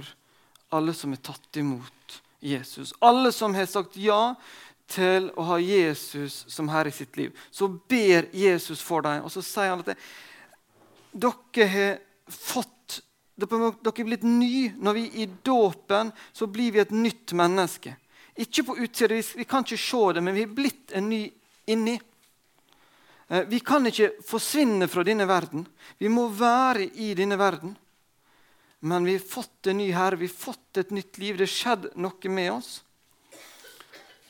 alle 0.78 0.93
som 0.98 1.13
er 1.15 1.24
tatt 1.26 1.58
imot 1.62 2.19
Jesus. 2.45 2.93
Alle 2.99 3.31
som 3.34 3.55
har 3.58 3.67
sagt 3.69 3.97
ja 3.97 4.36
til 4.91 5.31
å 5.34 5.47
ha 5.49 5.58
Jesus 5.62 6.43
som 6.51 6.69
herre 6.69 6.91
i 6.93 6.95
sitt 6.95 7.17
liv. 7.17 7.34
Så 7.51 7.67
ber 7.67 8.29
Jesus 8.36 8.84
for 8.86 9.05
dem, 9.05 9.25
og 9.25 9.34
så 9.34 9.41
sier 9.45 9.73
han 9.73 9.81
at 9.81 9.93
det, 9.93 9.99
dere 11.25 11.69
har 11.73 11.97
fått 12.29 13.01
dere 13.36 13.67
er 13.67 14.08
blitt 14.08 14.23
ny. 14.23 14.71
Når 14.79 14.95
vi 14.95 15.05
er 15.10 15.23
i 15.25 15.29
dåpen, 15.43 16.12
så 16.31 16.47
blir 16.47 16.71
vi 16.71 16.84
et 16.84 16.93
nytt 16.95 17.34
menneske. 17.36 17.95
Ikke 18.36 18.63
på 18.67 18.77
utsida, 18.84 19.15
vi 19.15 19.47
kan 19.47 19.63
ikke 19.63 19.79
se 19.79 20.03
det, 20.15 20.23
men 20.23 20.36
vi 20.36 20.45
er 20.45 20.53
blitt 20.55 20.93
en 20.95 21.10
ny 21.10 21.23
inni. 21.71 21.95
Eh, 23.27 23.43
vi 23.47 23.60
kan 23.60 23.86
ikke 23.88 24.13
forsvinne 24.27 24.88
fra 24.91 25.03
denne 25.08 25.27
verden. 25.27 25.65
Vi 25.97 26.12
må 26.12 26.27
være 26.31 26.88
i 26.95 27.13
denne 27.17 27.39
verden. 27.39 27.75
Men 28.80 29.06
vi 29.06 29.18
har 29.18 29.26
fått 29.26 29.68
en 29.68 29.78
ny 29.78 29.92
herre, 29.92 30.20
vi 30.20 30.28
har 30.28 30.36
fått 30.36 30.78
et 30.78 30.92
nytt 30.92 31.18
liv. 31.18 31.38
Det 31.38 31.48
har 31.48 31.54
skjedd 31.54 31.88
noe 31.96 32.32
med 32.32 32.52
oss. 32.54 32.72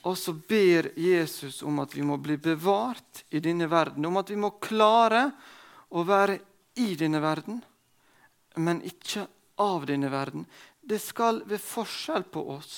Og 0.05 0.17
så 0.17 0.35
ber 0.37 0.91
Jesus 0.99 1.63
om 1.65 1.79
at 1.81 1.95
vi 1.95 2.05
må 2.05 2.19
bli 2.21 2.37
bevart 2.37 3.23
i 3.33 3.41
denne 3.41 3.67
verden. 3.71 4.05
Om 4.05 4.21
at 4.21 4.29
vi 4.29 4.37
må 4.39 4.53
klare 4.61 5.27
å 5.89 6.03
være 6.05 6.37
i 6.81 6.93
denne 6.99 7.21
verden, 7.23 7.61
men 8.61 8.83
ikke 8.85 9.25
av 9.63 9.87
denne 9.89 10.11
verden. 10.13 10.45
Det 10.81 10.99
skal 11.01 11.41
være 11.47 11.63
forskjell 11.63 12.27
på 12.29 12.43
oss 12.53 12.75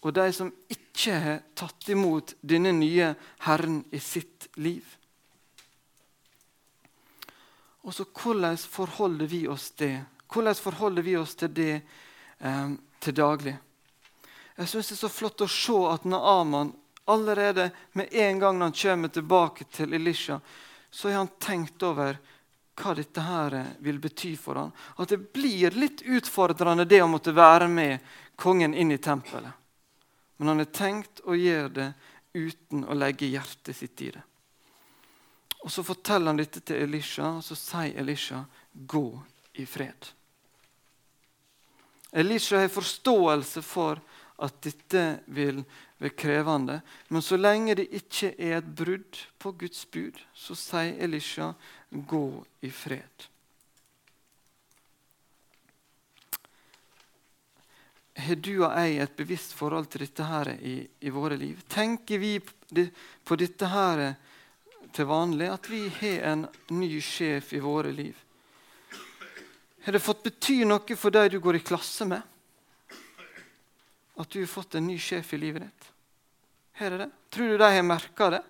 og 0.00 0.14
de 0.14 0.28
som 0.34 0.50
ikke 0.70 1.16
har 1.18 1.40
tatt 1.58 1.88
imot 1.90 2.36
denne 2.40 2.70
nye 2.76 3.12
Herren 3.46 3.80
i 3.90 4.00
sitt 4.02 4.48
liv. 4.62 4.84
Og 7.82 7.94
så 7.94 8.04
Hvordan 8.04 8.58
forholder 8.58 9.26
vi 9.26 9.46
oss 9.48 9.70
det? 9.70 10.04
Hvordan 10.28 10.54
forholder 10.54 11.02
vi 11.02 11.16
oss 11.16 11.34
til 11.34 11.52
det 11.54 11.80
eh, 12.38 12.70
til 13.00 13.14
daglig? 13.14 13.56
Jeg 14.58 14.68
syns 14.68 14.88
det 14.90 14.96
er 14.96 15.02
så 15.04 15.12
flott 15.12 15.44
å 15.44 15.50
se 15.50 15.76
at 15.88 16.04
Naaman 16.04 16.72
allerede 17.08 17.70
med 17.92 18.08
en 18.12 18.40
gang 18.42 18.60
han 18.62 18.72
kommer 18.72 19.08
tilbake 19.08 19.64
til 19.64 19.94
Elisha, 19.94 20.40
så 20.90 21.08
har 21.08 21.22
han 21.22 21.30
tenkt 21.38 21.82
over 21.82 22.18
hva 22.78 22.94
dette 22.94 23.22
her 23.22 23.54
vil 23.78 24.00
bety 24.02 24.34
for 24.36 24.58
ham. 24.60 24.72
At 24.96 25.08
det 25.08 25.32
blir 25.32 25.70
litt 25.78 26.02
utfordrende 26.02 26.84
det 26.84 27.00
å 27.02 27.08
måtte 27.10 27.32
være 27.32 27.68
med 27.68 28.04
kongen 28.36 28.74
inn 28.74 28.92
i 28.92 28.98
tempelet. 28.98 29.52
Men 30.36 30.52
han 30.52 30.62
har 30.62 30.70
tenkt 30.74 31.22
å 31.24 31.34
gjøre 31.34 31.72
det 31.74 31.88
uten 32.34 32.84
å 32.84 32.94
legge 32.94 33.30
hjertet 33.30 33.76
sitt 33.76 34.02
i 34.02 34.12
det. 34.14 34.22
Og 35.64 35.72
Så 35.72 35.82
forteller 35.82 36.30
han 36.30 36.38
dette 36.38 36.60
til 36.60 36.84
Elisha, 36.84 37.32
og 37.38 37.44
så 37.44 37.56
sier 37.56 37.98
Elisha, 37.98 38.44
'Gå 38.74 39.22
i 39.54 39.66
fred'. 39.66 40.17
Elisha 42.12 42.58
har 42.58 42.68
forståelse 42.72 43.62
for 43.62 44.00
at 44.38 44.60
dette 44.62 45.04
vil 45.26 45.62
være 45.98 46.14
krevende. 46.14 46.80
Men 47.08 47.22
så 47.22 47.36
lenge 47.36 47.74
det 47.78 47.88
ikke 47.94 48.32
er 48.38 48.60
et 48.60 48.70
brudd 48.80 49.18
på 49.38 49.52
Guds 49.58 49.84
bud, 49.90 50.20
så 50.34 50.54
sier 50.54 51.02
Elisha, 51.04 51.52
'Gå 51.90 52.44
i 52.62 52.70
fred'. 52.70 53.28
Har 58.18 58.34
du 58.34 58.64
og 58.64 58.74
jeg 58.74 58.98
et 58.98 59.16
bevisst 59.16 59.52
forhold 59.54 59.86
til 59.86 60.00
dette 60.00 60.24
her 60.24 60.48
i, 60.58 60.88
i 61.00 61.10
våre 61.10 61.36
liv? 61.36 61.60
Tenker 61.68 62.18
vi 62.18 62.40
på 63.24 63.36
dette 63.38 63.66
her 63.66 64.14
til 64.92 65.06
vanlig, 65.06 65.46
at 65.46 65.70
vi 65.70 65.88
har 66.00 66.32
en 66.32 66.46
ny 66.74 66.98
sjef 67.00 67.52
i 67.54 67.62
våre 67.62 67.92
liv? 67.94 68.16
Har 69.84 69.92
det 69.92 70.02
fått 70.02 70.22
bety 70.22 70.64
noe 70.68 70.96
for 70.96 71.14
de 71.14 71.28
du 71.28 71.38
går 71.40 71.56
i 71.56 71.64
klasse 71.64 72.04
med? 72.08 72.22
At 74.18 74.30
du 74.30 74.40
har 74.40 74.50
fått 74.50 74.74
en 74.74 74.86
ny 74.86 74.98
sjef 74.98 75.34
i 75.34 75.38
livet 75.38 75.62
ditt? 75.62 75.90
Har 76.80 76.90
det 76.90 76.98
det? 77.04 77.10
Tror 77.30 77.48
du 77.48 77.58
de 77.58 77.70
har 77.74 77.82
merka 77.82 78.30
det? 78.30 78.42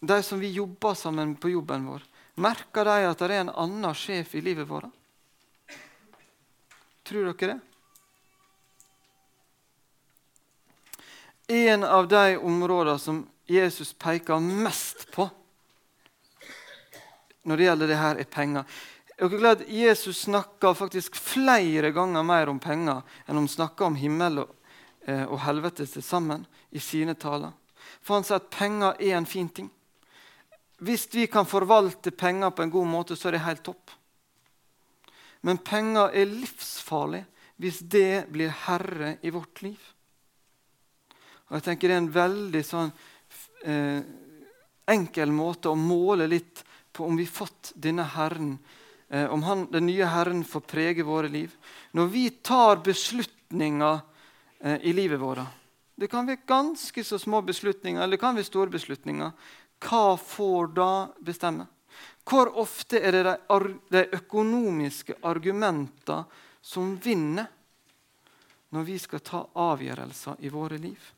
De 0.00 0.22
som 0.22 0.40
vi 0.40 0.52
jobber 0.52 0.94
sammen 0.94 1.34
på 1.36 1.50
jobben 1.50 1.86
vår, 1.86 2.04
merker 2.34 2.84
de 2.84 3.06
at 3.08 3.18
det 3.18 3.32
er 3.32 3.40
en 3.44 3.54
annen 3.54 3.94
sjef 3.96 4.34
i 4.36 4.44
livet 4.44 4.68
vårt? 4.68 4.92
Tror 7.06 7.32
dere 7.32 7.56
det? 7.56 7.60
En 11.46 11.84
av 11.84 12.08
de 12.08 12.36
områdene 12.36 12.98
som 12.98 13.22
Jesus 13.46 13.92
peker 13.92 14.42
mest 14.42 15.06
på 15.14 15.28
når 17.46 17.56
det 17.56 17.66
gjelder 17.68 17.90
det 17.90 17.98
her, 18.00 18.20
er 18.20 18.30
penger. 18.30 18.78
Er 19.16 19.30
dere 19.30 19.40
glad 19.40 19.62
Jesus 19.72 20.24
snakker 20.26 20.74
faktisk 20.76 21.16
flere 21.16 21.92
ganger 21.96 22.26
mer 22.26 22.50
om 22.52 22.58
penger 22.60 23.00
enn 23.24 23.38
han 23.38 23.48
snakker 23.48 23.88
om 23.88 23.96
himmel 23.96 24.42
og, 24.42 24.50
eh, 25.06 25.24
og 25.24 25.40
helvete 25.46 25.86
til 25.88 26.04
sammen 26.04 26.44
i 26.70 26.82
sine 26.82 27.14
taler. 27.16 27.54
For 28.02 28.18
han 28.18 28.26
sier 28.26 28.42
at 28.42 28.50
penger 28.52 28.98
er 29.00 29.16
en 29.16 29.28
fin 29.28 29.48
ting. 29.48 29.70
Hvis 30.84 31.06
vi 31.14 31.24
kan 31.32 31.48
forvalte 31.48 32.12
penger 32.12 32.52
på 32.52 32.66
en 32.66 32.74
god 32.74 32.90
måte, 32.90 33.16
så 33.16 33.30
er 33.30 33.38
det 33.38 33.46
helt 33.46 33.64
topp. 33.64 33.94
Men 35.40 35.62
penger 35.64 36.12
er 36.12 36.28
livsfarlig 36.28 37.24
hvis 37.56 37.80
det 37.88 38.26
blir 38.28 38.52
herre 38.66 39.16
i 39.24 39.32
vårt 39.32 39.62
liv. 39.64 39.80
Og 41.48 41.56
jeg 41.56 41.68
tenker 41.70 41.88
Det 41.88 41.94
er 41.94 42.02
en 42.02 42.12
veldig 42.12 42.64
sånn, 42.66 42.92
eh, 43.64 44.02
enkel 44.86 45.32
måte 45.32 45.70
å 45.70 45.78
måle 45.78 46.28
litt 46.28 46.65
på 46.96 47.04
om 47.04 47.16
vi 47.16 47.24
har 47.24 47.32
fått 47.32 47.72
denne 47.76 48.06
Herren, 48.16 48.58
eh, 49.08 49.28
om 49.28 49.42
han, 49.42 49.66
den 49.72 49.86
nye 49.86 50.08
Herren 50.08 50.44
får 50.44 50.64
prege 50.64 51.04
våre 51.04 51.28
liv. 51.28 51.52
Når 51.92 52.06
vi 52.08 52.30
tar 52.30 52.80
beslutninger 52.84 54.00
eh, 54.60 54.80
i 54.80 54.92
livet 54.96 55.20
vårt 55.20 55.44
Det 55.94 56.08
kan 56.12 56.26
være 56.26 56.44
ganske 56.46 57.04
så 57.04 57.18
små 57.18 57.42
beslutninger 57.42 58.02
eller 58.02 58.16
det 58.16 58.20
kan 58.20 58.36
være 58.36 58.44
store 58.44 58.70
beslutninger. 58.70 59.32
Hva 59.80 60.16
får 60.16 60.72
da 60.76 61.08
bestemme? 61.20 61.66
Hvor 62.24 62.50
ofte 62.58 63.00
er 63.00 63.12
det 63.12 63.22
de, 63.24 63.74
de 63.88 64.02
økonomiske 64.18 65.14
argumentene 65.22 66.24
som 66.60 66.96
vinner 67.00 67.46
når 68.74 68.88
vi 68.88 68.96
skal 68.98 69.22
ta 69.24 69.44
avgjørelser 69.54 70.42
i 70.44 70.50
våre 70.52 70.80
liv? 70.80 71.12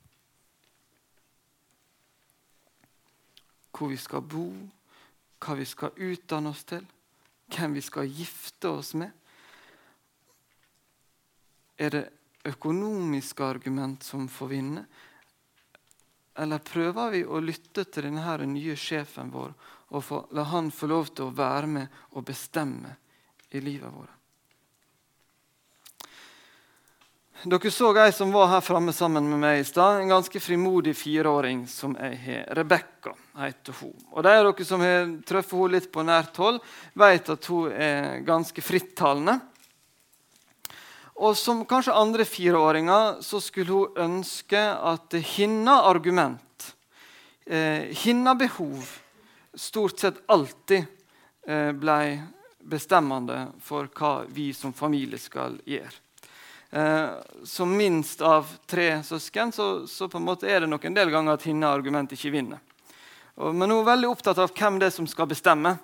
Hvor 3.73 3.91
vi 3.91 3.97
skal 3.97 4.23
bo, 4.27 4.51
hva 5.39 5.55
vi 5.59 5.67
skal 5.69 5.95
utdanne 5.97 6.53
oss 6.53 6.65
til, 6.69 6.85
hvem 7.55 7.77
vi 7.77 7.83
skal 7.85 8.11
gifte 8.11 8.71
oss 8.71 8.95
med. 8.99 9.13
Er 11.79 11.95
det 11.95 12.05
økonomiske 12.49 13.45
argument 13.45 14.03
som 14.03 14.27
får 14.29 14.51
vinne? 14.51 14.85
Eller 16.39 16.63
prøver 16.63 17.11
vi 17.15 17.25
å 17.27 17.41
lytte 17.43 17.85
til 17.87 18.09
denne 18.09 18.37
nye 18.47 18.77
sjefen 18.79 19.31
vår 19.35 19.55
og 19.89 20.05
få, 20.05 20.21
la 20.37 20.45
han 20.53 20.71
få 20.71 20.87
lov 20.91 21.11
til 21.15 21.29
å 21.29 21.35
være 21.35 21.67
med 21.67 21.99
og 22.13 22.27
bestemme 22.29 22.95
i 23.51 23.63
livet 23.65 23.91
vårt? 23.95 24.18
Dere 27.47 27.71
så 27.71 27.93
ei 28.03 28.11
som 28.11 28.33
var 28.35 28.49
her 28.51 28.63
framme 28.67 28.91
sammen 28.91 29.29
med 29.31 29.39
meg 29.39 29.61
i 29.61 29.67
stad. 29.67 30.01
En 30.01 30.11
ganske 30.11 30.41
frimodig 30.43 30.97
fireåring 30.99 31.61
som 31.71 31.93
jeg 31.95 32.17
har. 32.25 32.49
Rebekka 32.59 33.13
heter 33.39 33.77
hun. 33.79 33.93
Og 34.11 34.25
De 34.27 34.33
av 34.35 34.49
dere 34.49 34.65
som 34.67 34.83
har 34.83 35.13
truffet 35.23 35.55
henne 35.55 35.77
litt 35.77 35.87
på 35.95 36.03
nært 36.03 36.41
hold, 36.43 36.59
vet 36.99 37.31
at 37.31 37.47
hun 37.47 37.71
er 37.71 38.25
ganske 38.27 38.65
frittalende. 38.65 39.37
Og 41.15 41.37
som 41.39 41.63
kanskje 41.63 41.95
andre 41.95 42.27
fireåringer 42.27 43.23
så 43.23 43.39
skulle 43.43 43.71
hun 43.71 44.03
ønske 44.09 44.59
at 44.59 45.15
hennes 45.37 45.87
argument, 45.87 46.75
eh, 47.47 47.95
hennes 48.03 48.39
behov, 48.43 48.83
stort 49.55 50.03
sett 50.03 50.19
alltid 50.27 50.91
eh, 51.47 51.71
ble 51.71 52.19
bestemmende 52.59 53.53
for 53.63 53.87
hva 53.95 54.27
vi 54.27 54.51
som 54.53 54.75
familie 54.75 55.23
skal 55.23 55.63
gjøre. 55.63 56.08
Eh, 56.71 57.09
som 57.45 57.77
minst 57.77 58.21
av 58.21 58.49
tre 58.67 59.03
søsken 59.03 59.53
så, 59.53 59.87
så, 59.89 60.05
er 60.45 60.61
det 60.61 60.69
nok 60.69 60.85
en 60.85 60.97
del 60.97 61.11
ganger 61.11 61.39
at 61.39 61.47
hennes 61.49 61.69
argument 61.69 62.13
ikke 62.13 62.33
vinner. 62.35 62.61
Men 63.39 63.71
hun 63.71 63.81
er 63.81 63.93
veldig 63.93 64.11
opptatt 64.11 64.41
av 64.43 64.53
hvem 64.53 64.81
det 64.81 64.91
er 64.91 64.97
som 64.97 65.07
skal 65.09 65.31
bestemme. 65.31 65.77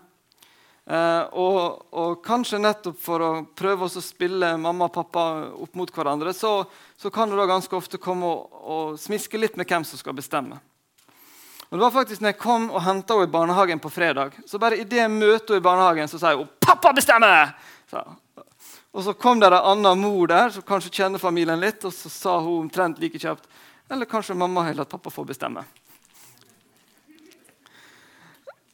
Eh, 0.85 1.23
og, 1.41 1.87
og, 1.97 2.19
kanskje 2.27 2.61
nettopp 2.61 2.99
for 3.01 3.25
å 3.25 3.31
prøve 3.57 3.87
å 3.89 4.03
spille 4.05 4.51
mamma 4.61 4.91
og 4.91 4.93
pappa 4.93 5.23
opp 5.57 5.79
mot 5.81 5.89
hverandre, 5.89 6.35
så, 6.37 6.59
så 7.01 7.13
kan 7.15 7.31
du 7.31 7.39
da 7.39 7.47
ganske 7.49 7.73
ofte 7.77 7.97
komme 7.97 8.29
og, 8.29 8.59
og, 8.61 8.99
smiske 9.01 9.41
litt 9.41 9.57
med 9.57 9.71
hvem 9.71 9.87
som 9.89 10.01
skal 10.01 10.17
bestemme. 10.19 10.61
Og 11.71 11.79
det 11.79 11.87
var 11.87 11.95
faktisk 11.95 12.21
når 12.21 12.35
jeg 12.35 12.43
kom 12.43 12.69
og 12.69 12.85
henta 12.85 13.17
henne 13.17 13.31
i 13.31 13.33
barnehagen 13.33 13.81
på 13.81 13.91
fredag, 13.91 14.37
så 14.47 14.61
bare 14.61 14.77
i 14.83 14.85
det 14.85 15.07
møtet 15.09 15.57
i 15.57 15.65
barnehagen 15.65 16.11
så 16.13 16.21
sa 16.21 16.35
hun 16.37 16.51
'Pappa 16.61 16.93
bestemmer!' 16.93 17.57
Så, 17.89 18.05
og 18.95 19.03
Så 19.05 19.13
kom 19.19 19.41
det 19.41 19.47
en 19.51 19.55
annen 19.59 19.99
mor 19.99 20.29
der 20.31 20.53
som 20.55 20.63
kanskje 20.63 20.93
kjenner 20.95 21.19
familien 21.19 21.59
litt, 21.59 21.83
og 21.83 21.91
så 21.93 22.09
sa 22.09 22.39
hun 22.39 22.69
omtrent 22.69 23.01
like 23.03 23.19
kjapt 23.19 23.49
Eller 23.91 24.07
kanskje 24.07 24.37
mamma 24.39 24.63
har 24.63 24.75
latt 24.79 24.89
pappa 24.89 25.11
få 25.11 25.25
bestemme. 25.27 25.65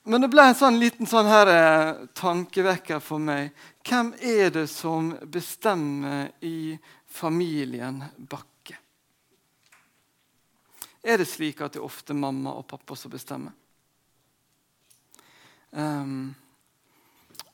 Men 0.05 0.21
det 0.21 0.29
ble 0.33 0.45
en 0.49 0.57
sånn 0.57 0.79
liten 0.81 1.09
sånn 1.09 1.29
her, 1.29 1.49
eh, 1.49 2.07
tankevekker 2.15 3.01
for 3.01 3.19
meg. 3.19 3.51
Hvem 3.85 4.13
er 4.21 4.51
det 4.51 4.67
som 4.71 5.11
bestemmer 5.23 6.31
i 6.41 6.79
familien 7.07 8.05
Bakke? 8.17 8.77
Er 11.03 11.19
det 11.19 11.29
slik 11.29 11.61
at 11.61 11.73
det 11.73 11.81
er 11.81 11.89
ofte 11.89 12.15
mamma 12.15 12.55
og 12.61 12.69
pappa 12.69 12.97
som 12.97 13.11
bestemmer? 13.11 13.53
Um, 15.71 16.35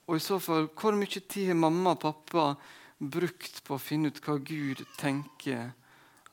og 0.06 0.16
i 0.16 0.22
så 0.22 0.38
fall, 0.42 0.68
hvor 0.70 0.94
mye 0.94 1.22
tid 1.26 1.50
har 1.50 1.58
mamma 1.58 1.96
og 1.96 2.02
pappa 2.04 2.50
brukt 2.98 3.62
på 3.66 3.74
å 3.74 3.82
finne 3.82 4.12
ut 4.12 4.20
hva 4.22 4.36
Gud 4.38 4.84
tenker 4.98 5.72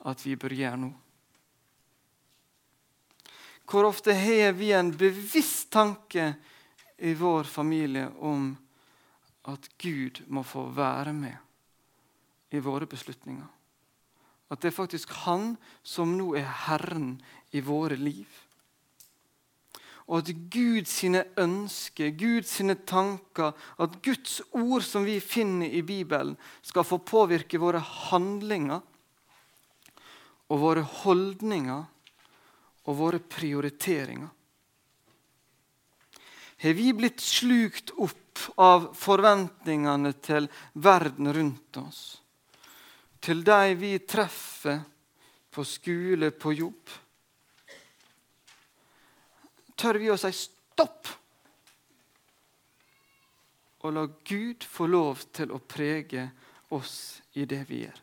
at 0.06 0.22
vi 0.26 0.36
bør 0.40 0.56
gjøre 0.56 0.82
nå? 0.84 0.92
Hvor 3.64 3.88
ofte 3.88 4.14
har 4.14 4.54
vi 4.54 4.74
en 4.76 4.92
bevisst 4.94 5.72
tanke 5.74 6.34
i 7.02 7.14
vår 7.18 7.50
familie 7.50 8.10
om 8.22 8.52
at 9.50 9.70
Gud 9.82 10.22
må 10.28 10.44
få 10.46 10.68
være 10.76 11.16
med 11.16 12.54
i 12.54 12.62
våre 12.62 12.86
beslutninger? 12.86 13.48
At 14.54 14.62
det 14.62 14.70
er 14.70 14.78
faktisk 14.78 15.16
Han 15.24 15.56
som 15.82 16.14
nå 16.20 16.36
er 16.38 16.46
Herren 16.68 17.16
i 17.56 17.64
våre 17.64 17.98
liv 17.98 18.30
og 20.08 20.20
at 20.20 20.32
Guds 20.52 20.92
sine 21.00 21.24
ønsker, 21.40 22.12
Guds 22.18 22.58
sine 22.58 22.76
tanker, 22.76 23.54
at 23.80 23.98
Guds 24.04 24.42
ord 24.52 24.84
som 24.84 25.06
vi 25.08 25.20
finner 25.24 25.72
i 25.72 25.82
Bibelen, 25.86 26.36
skal 26.62 26.88
få 26.88 27.00
påvirke 27.00 27.62
våre 27.62 27.80
handlinger 27.80 28.82
og 30.52 30.60
våre 30.60 30.84
holdninger 31.04 31.86
og 32.84 32.98
våre 33.00 33.20
prioriteringer. 33.20 34.32
Har 36.64 36.76
vi 36.78 36.92
blitt 36.96 37.20
slukt 37.20 37.92
opp 38.00 38.44
av 38.62 38.92
forventningene 38.96 40.14
til 40.24 40.48
verden 40.80 41.32
rundt 41.36 41.80
oss? 41.82 42.04
Til 43.24 43.44
de 43.44 43.76
vi 43.80 43.98
treffer 44.08 44.80
på 45.54 45.64
skole, 45.68 46.32
på 46.32 46.54
jobb? 46.56 47.03
Tør 49.76 50.00
vi 50.02 50.12
å 50.14 50.18
si 50.20 50.32
stopp. 50.36 51.10
Og 53.84 53.94
la 53.94 54.06
Gud 54.24 54.64
få 54.64 54.88
lov 54.88 55.26
til 55.36 55.52
å 55.52 55.60
prege 55.60 56.30
oss 56.74 57.22
i 57.34 57.46
det 57.50 57.64
vi 57.68 57.84
gjør. 57.84 58.00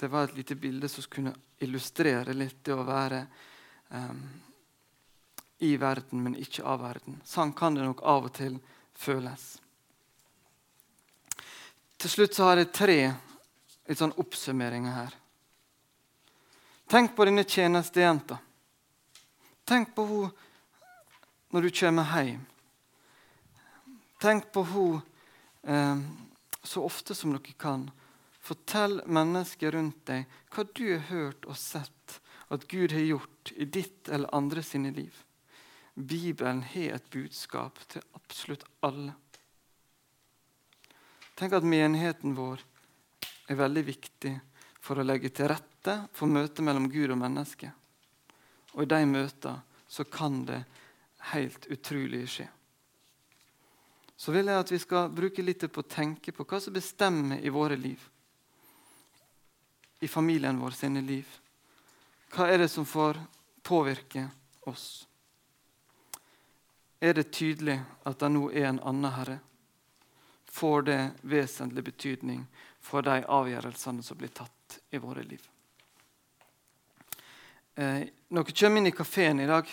Det 0.00 0.08
var 0.08 0.24
et 0.24 0.36
lite 0.36 0.56
bilde 0.56 0.88
som 0.88 1.04
kunne 1.12 1.34
illustrere 1.60 2.32
litt 2.32 2.62
det 2.64 2.72
å 2.72 2.86
være 2.88 3.20
um, 3.92 4.22
i 5.60 5.74
verden, 5.76 6.22
men 6.24 6.38
ikke 6.40 6.64
av 6.64 6.80
verden. 6.80 7.18
Sånn 7.28 7.52
kan 7.52 7.76
det 7.76 7.84
nok 7.84 8.00
av 8.08 8.30
og 8.30 8.32
til 8.38 8.56
føles. 8.96 9.58
Til 12.00 12.14
slutt 12.14 12.36
så 12.36 12.48
har 12.48 12.62
jeg 12.62 12.72
tre 12.72 13.00
litt 13.90 14.00
sånn 14.00 14.16
oppsummeringer 14.22 14.96
her. 14.96 15.19
Tenk 16.90 17.16
på 17.16 17.24
denne 17.24 17.44
tjenestejenta. 17.44 18.38
Tenk 19.64 19.92
på 19.94 20.04
henne 20.08 20.30
når 21.54 21.62
du 21.62 21.70
kommer 21.70 22.08
hjem. 22.18 22.40
Tenk 24.18 24.48
på 24.50 24.64
henne 24.72 24.98
eh, 25.62 26.02
så 26.66 26.82
ofte 26.82 27.14
som 27.14 27.36
dere 27.36 27.54
kan. 27.62 27.86
Fortell 28.42 28.98
mennesker 29.06 29.70
rundt 29.78 30.02
deg 30.10 30.26
hva 30.50 30.66
du 30.66 30.82
har 30.88 31.06
hørt 31.12 31.46
og 31.46 31.60
sett 31.62 32.18
at 32.50 32.66
Gud 32.66 32.90
har 32.90 33.06
gjort 33.06 33.54
i 33.54 33.70
ditt 33.70 34.10
eller 34.10 34.34
andre 34.34 34.66
sine 34.66 34.90
liv. 34.90 35.14
Bibelen 35.94 36.66
har 36.74 36.98
et 36.98 37.10
budskap 37.14 37.78
til 37.86 38.02
absolutt 38.18 38.66
alle. 38.82 39.14
Tenk 41.38 41.54
at 41.54 41.72
menigheten 41.78 42.34
vår 42.34 42.66
er 43.46 43.62
veldig 43.62 43.90
viktig 43.94 44.40
for 44.90 44.98
å 44.98 45.06
legge 45.06 45.30
til 45.30 45.46
rette 45.46 45.92
for 46.18 46.26
møtet 46.26 46.64
mellom 46.66 46.88
Gud 46.90 47.12
og 47.14 47.18
menneske. 47.20 47.68
Og 48.74 48.82
i 48.82 48.88
de 48.90 49.04
møtene 49.06 49.60
så 49.86 50.02
kan 50.02 50.40
det 50.48 50.64
helt 51.30 51.68
utrolig 51.70 52.24
skje. 52.32 52.46
Så 54.18 54.34
vil 54.34 54.50
jeg 54.50 54.64
at 54.64 54.72
vi 54.74 54.80
skal 54.82 55.12
bruke 55.14 55.44
litt 55.46 55.62
på 55.62 55.84
å 55.84 55.86
tenke 55.86 56.34
på 56.34 56.42
hva 56.42 56.58
som 56.58 56.74
bestemmer 56.74 57.38
i 57.38 57.52
våre 57.54 57.78
liv. 57.78 58.02
I 60.02 60.10
familien 60.10 60.58
vår 60.58 60.74
sine 60.74 61.04
liv. 61.06 61.28
Hva 62.34 62.48
er 62.50 62.64
det 62.64 62.68
som 62.74 62.82
får 62.82 63.20
påvirke 63.62 64.26
oss? 64.66 65.06
Er 66.98 67.14
det 67.14 67.30
tydelig 67.30 67.78
at 68.02 68.18
det 68.18 68.32
nå 68.34 68.48
er 68.50 68.72
en 68.72 68.82
annen 68.90 69.14
herre? 69.14 69.38
Får 70.50 70.82
det 70.90 71.00
vesentlig 71.22 71.86
betydning 71.92 72.42
for 72.80 73.04
de 73.04 73.20
avgjørelsene 73.24 74.02
som 74.02 74.18
blir 74.18 74.32
tatt? 74.34 74.54
i 74.90 74.98
våre 74.98 75.22
liv. 75.22 75.48
Eh, 77.74 78.02
når 78.28 78.44
dere 78.44 78.56
kommer 78.56 78.80
inn 78.80 78.90
i 78.90 78.94
kafeen 78.94 79.40
i 79.40 79.48
dag, 79.48 79.70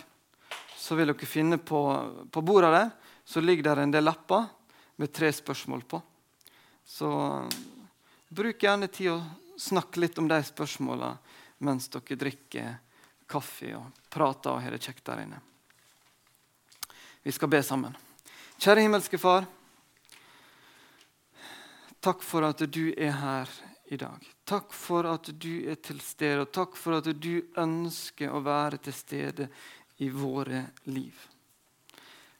så 0.77 0.95
vil 0.95 1.11
dere 1.11 1.29
finne 1.29 1.57
på, 1.57 1.81
på 2.31 2.41
bordet 2.45 2.71
der 2.73 2.91
så 3.27 3.41
ligger 3.43 3.63
der 3.63 3.83
en 3.83 3.91
del 3.91 4.05
lapper 4.07 4.45
med 4.95 5.11
tre 5.13 5.33
spørsmål 5.33 5.81
på. 5.83 5.99
Så 6.85 7.09
bruk 8.29 8.63
gjerne 8.63 8.87
tid 8.87 9.11
å 9.11 9.17
snakke 9.59 9.99
litt 9.99 10.17
om 10.21 10.29
de 10.29 10.37
spørsmåla 10.47 11.11
mens 11.67 11.89
dere 11.91 12.19
drikker 12.21 12.77
kaffe 13.27 13.73
og 13.75 14.07
prater 14.13 14.53
og 14.53 14.63
har 14.63 14.77
det 14.77 14.85
kjekt 14.85 15.03
der 15.09 15.25
inne. 15.25 15.41
Vi 17.25 17.33
skal 17.35 17.51
be 17.51 17.59
sammen. 17.65 17.97
Kjære 18.55 18.85
himmelske 18.85 19.19
Far. 19.19 19.49
Takk 21.99 22.21
for 22.23 22.45
at 22.47 22.61
du 22.71 22.91
er 22.93 23.15
her 23.17 23.49
i 23.91 23.97
dag. 23.97 24.21
Takk 24.47 24.73
for 24.75 25.07
at 25.09 25.31
du 25.39 25.69
er 25.69 25.79
til 25.81 25.99
stede, 26.03 26.43
og 26.43 26.51
takk 26.53 26.77
for 26.77 26.99
at 26.99 27.09
du 27.15 27.41
ønsker 27.57 28.31
å 28.31 28.43
være 28.45 28.79
til 28.83 28.95
stede 28.95 29.49
i 30.03 30.09
våre 30.13 30.63
liv. 30.91 31.15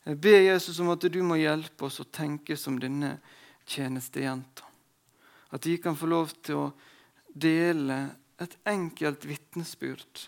Jeg 0.07 0.19
ber 0.23 0.39
Jesus 0.39 0.79
om 0.79 0.93
at 0.93 1.03
du 1.11 1.19
må 1.25 1.39
hjelpe 1.39 1.87
oss 1.87 1.99
å 1.99 2.07
tenke 2.11 2.55
som 2.55 2.77
denne 2.79 3.17
tjenestejenta. 3.67 4.63
At 5.51 5.63
de 5.63 5.75
kan 5.83 5.97
få 5.99 6.07
lov 6.07 6.31
til 6.43 6.61
å 6.61 6.71
dele 7.27 7.99
et 8.39 8.55
enkelt 8.67 9.25
vitnesbyrd 9.27 10.27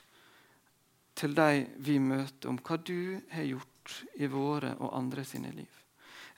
til 1.19 1.35
de 1.35 1.65
vi 1.83 1.99
møter, 1.99 2.49
om 2.49 2.59
hva 2.63 2.79
du 2.79 3.19
har 3.31 3.47
gjort 3.47 3.95
i 4.19 4.27
våre 4.31 4.75
og 4.79 4.95
andre 4.97 5.25
sine 5.27 5.51
liv. 5.55 5.78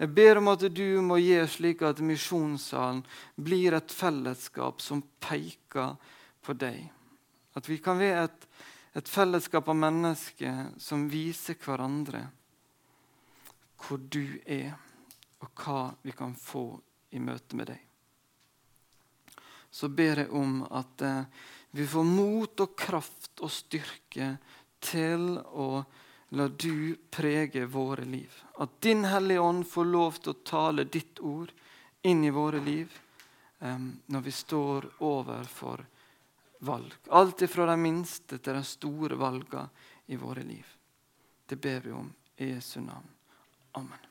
Jeg 0.01 0.09
ber 0.17 0.39
om 0.39 0.49
at 0.49 0.63
du 0.73 0.97
må 1.05 1.19
gi 1.21 1.35
slik 1.45 1.83
at 1.85 1.99
misjonssalen 2.01 3.03
blir 3.37 3.75
et 3.77 3.93
fellesskap 3.93 4.81
som 4.81 5.03
peker 5.21 5.93
på 6.41 6.55
deg. 6.57 6.87
At 7.53 7.69
vi 7.69 7.77
kan 7.83 8.01
være 8.01 8.23
et, 8.25 8.47
et 8.97 9.11
fellesskap 9.11 9.69
av 9.69 9.77
mennesker 9.77 10.71
som 10.81 11.05
viser 11.11 11.59
hverandre 11.61 12.23
hvor 13.81 14.01
du 14.01 14.39
er, 14.45 14.73
og 15.41 15.53
hva 15.57 15.79
vi 16.01 16.13
kan 16.17 16.33
få 16.37 16.65
i 17.13 17.21
møte 17.21 17.57
med 17.57 17.69
deg. 17.69 17.79
Så 19.71 19.89
ber 19.89 20.23
jeg 20.23 20.33
om 20.33 20.63
at 20.65 21.01
eh, 21.05 21.25
vi 21.77 21.85
får 21.87 22.05
mot 22.09 22.65
og 22.65 22.73
kraft 22.77 23.41
og 23.41 23.53
styrke 23.53 24.35
til 24.81 25.37
å 25.39 25.83
La 26.33 26.47
du 26.47 26.95
prege 27.09 27.65
våre 27.65 28.05
liv. 28.05 28.43
At 28.63 28.81
Din 28.81 29.05
Hellige 29.05 29.39
Ånd 29.39 29.67
får 29.67 29.85
lov 29.85 30.19
til 30.19 30.31
å 30.31 30.41
tale 30.47 30.85
ditt 30.87 31.19
ord 31.19 31.51
inn 32.07 32.23
i 32.23 32.31
våre 32.31 32.61
liv 32.63 32.93
um, 33.59 33.89
når 34.05 34.21
vi 34.27 34.31
står 34.31 34.87
overfor 35.03 35.83
valg. 36.63 36.93
Alt 37.09 37.43
fra 37.51 37.65
de 37.73 37.75
minste 37.77 38.37
til 38.37 38.55
de 38.55 38.63
store 38.63 39.19
valgene 39.19 39.67
i 40.07 40.19
våre 40.21 40.45
liv. 40.47 40.65
Det 41.45 41.59
ber 41.59 41.83
vi 41.83 41.91
om 41.91 42.07
i 42.37 42.53
Jesu 42.53 42.79
navn. 42.79 43.11
Amen. 43.71 44.10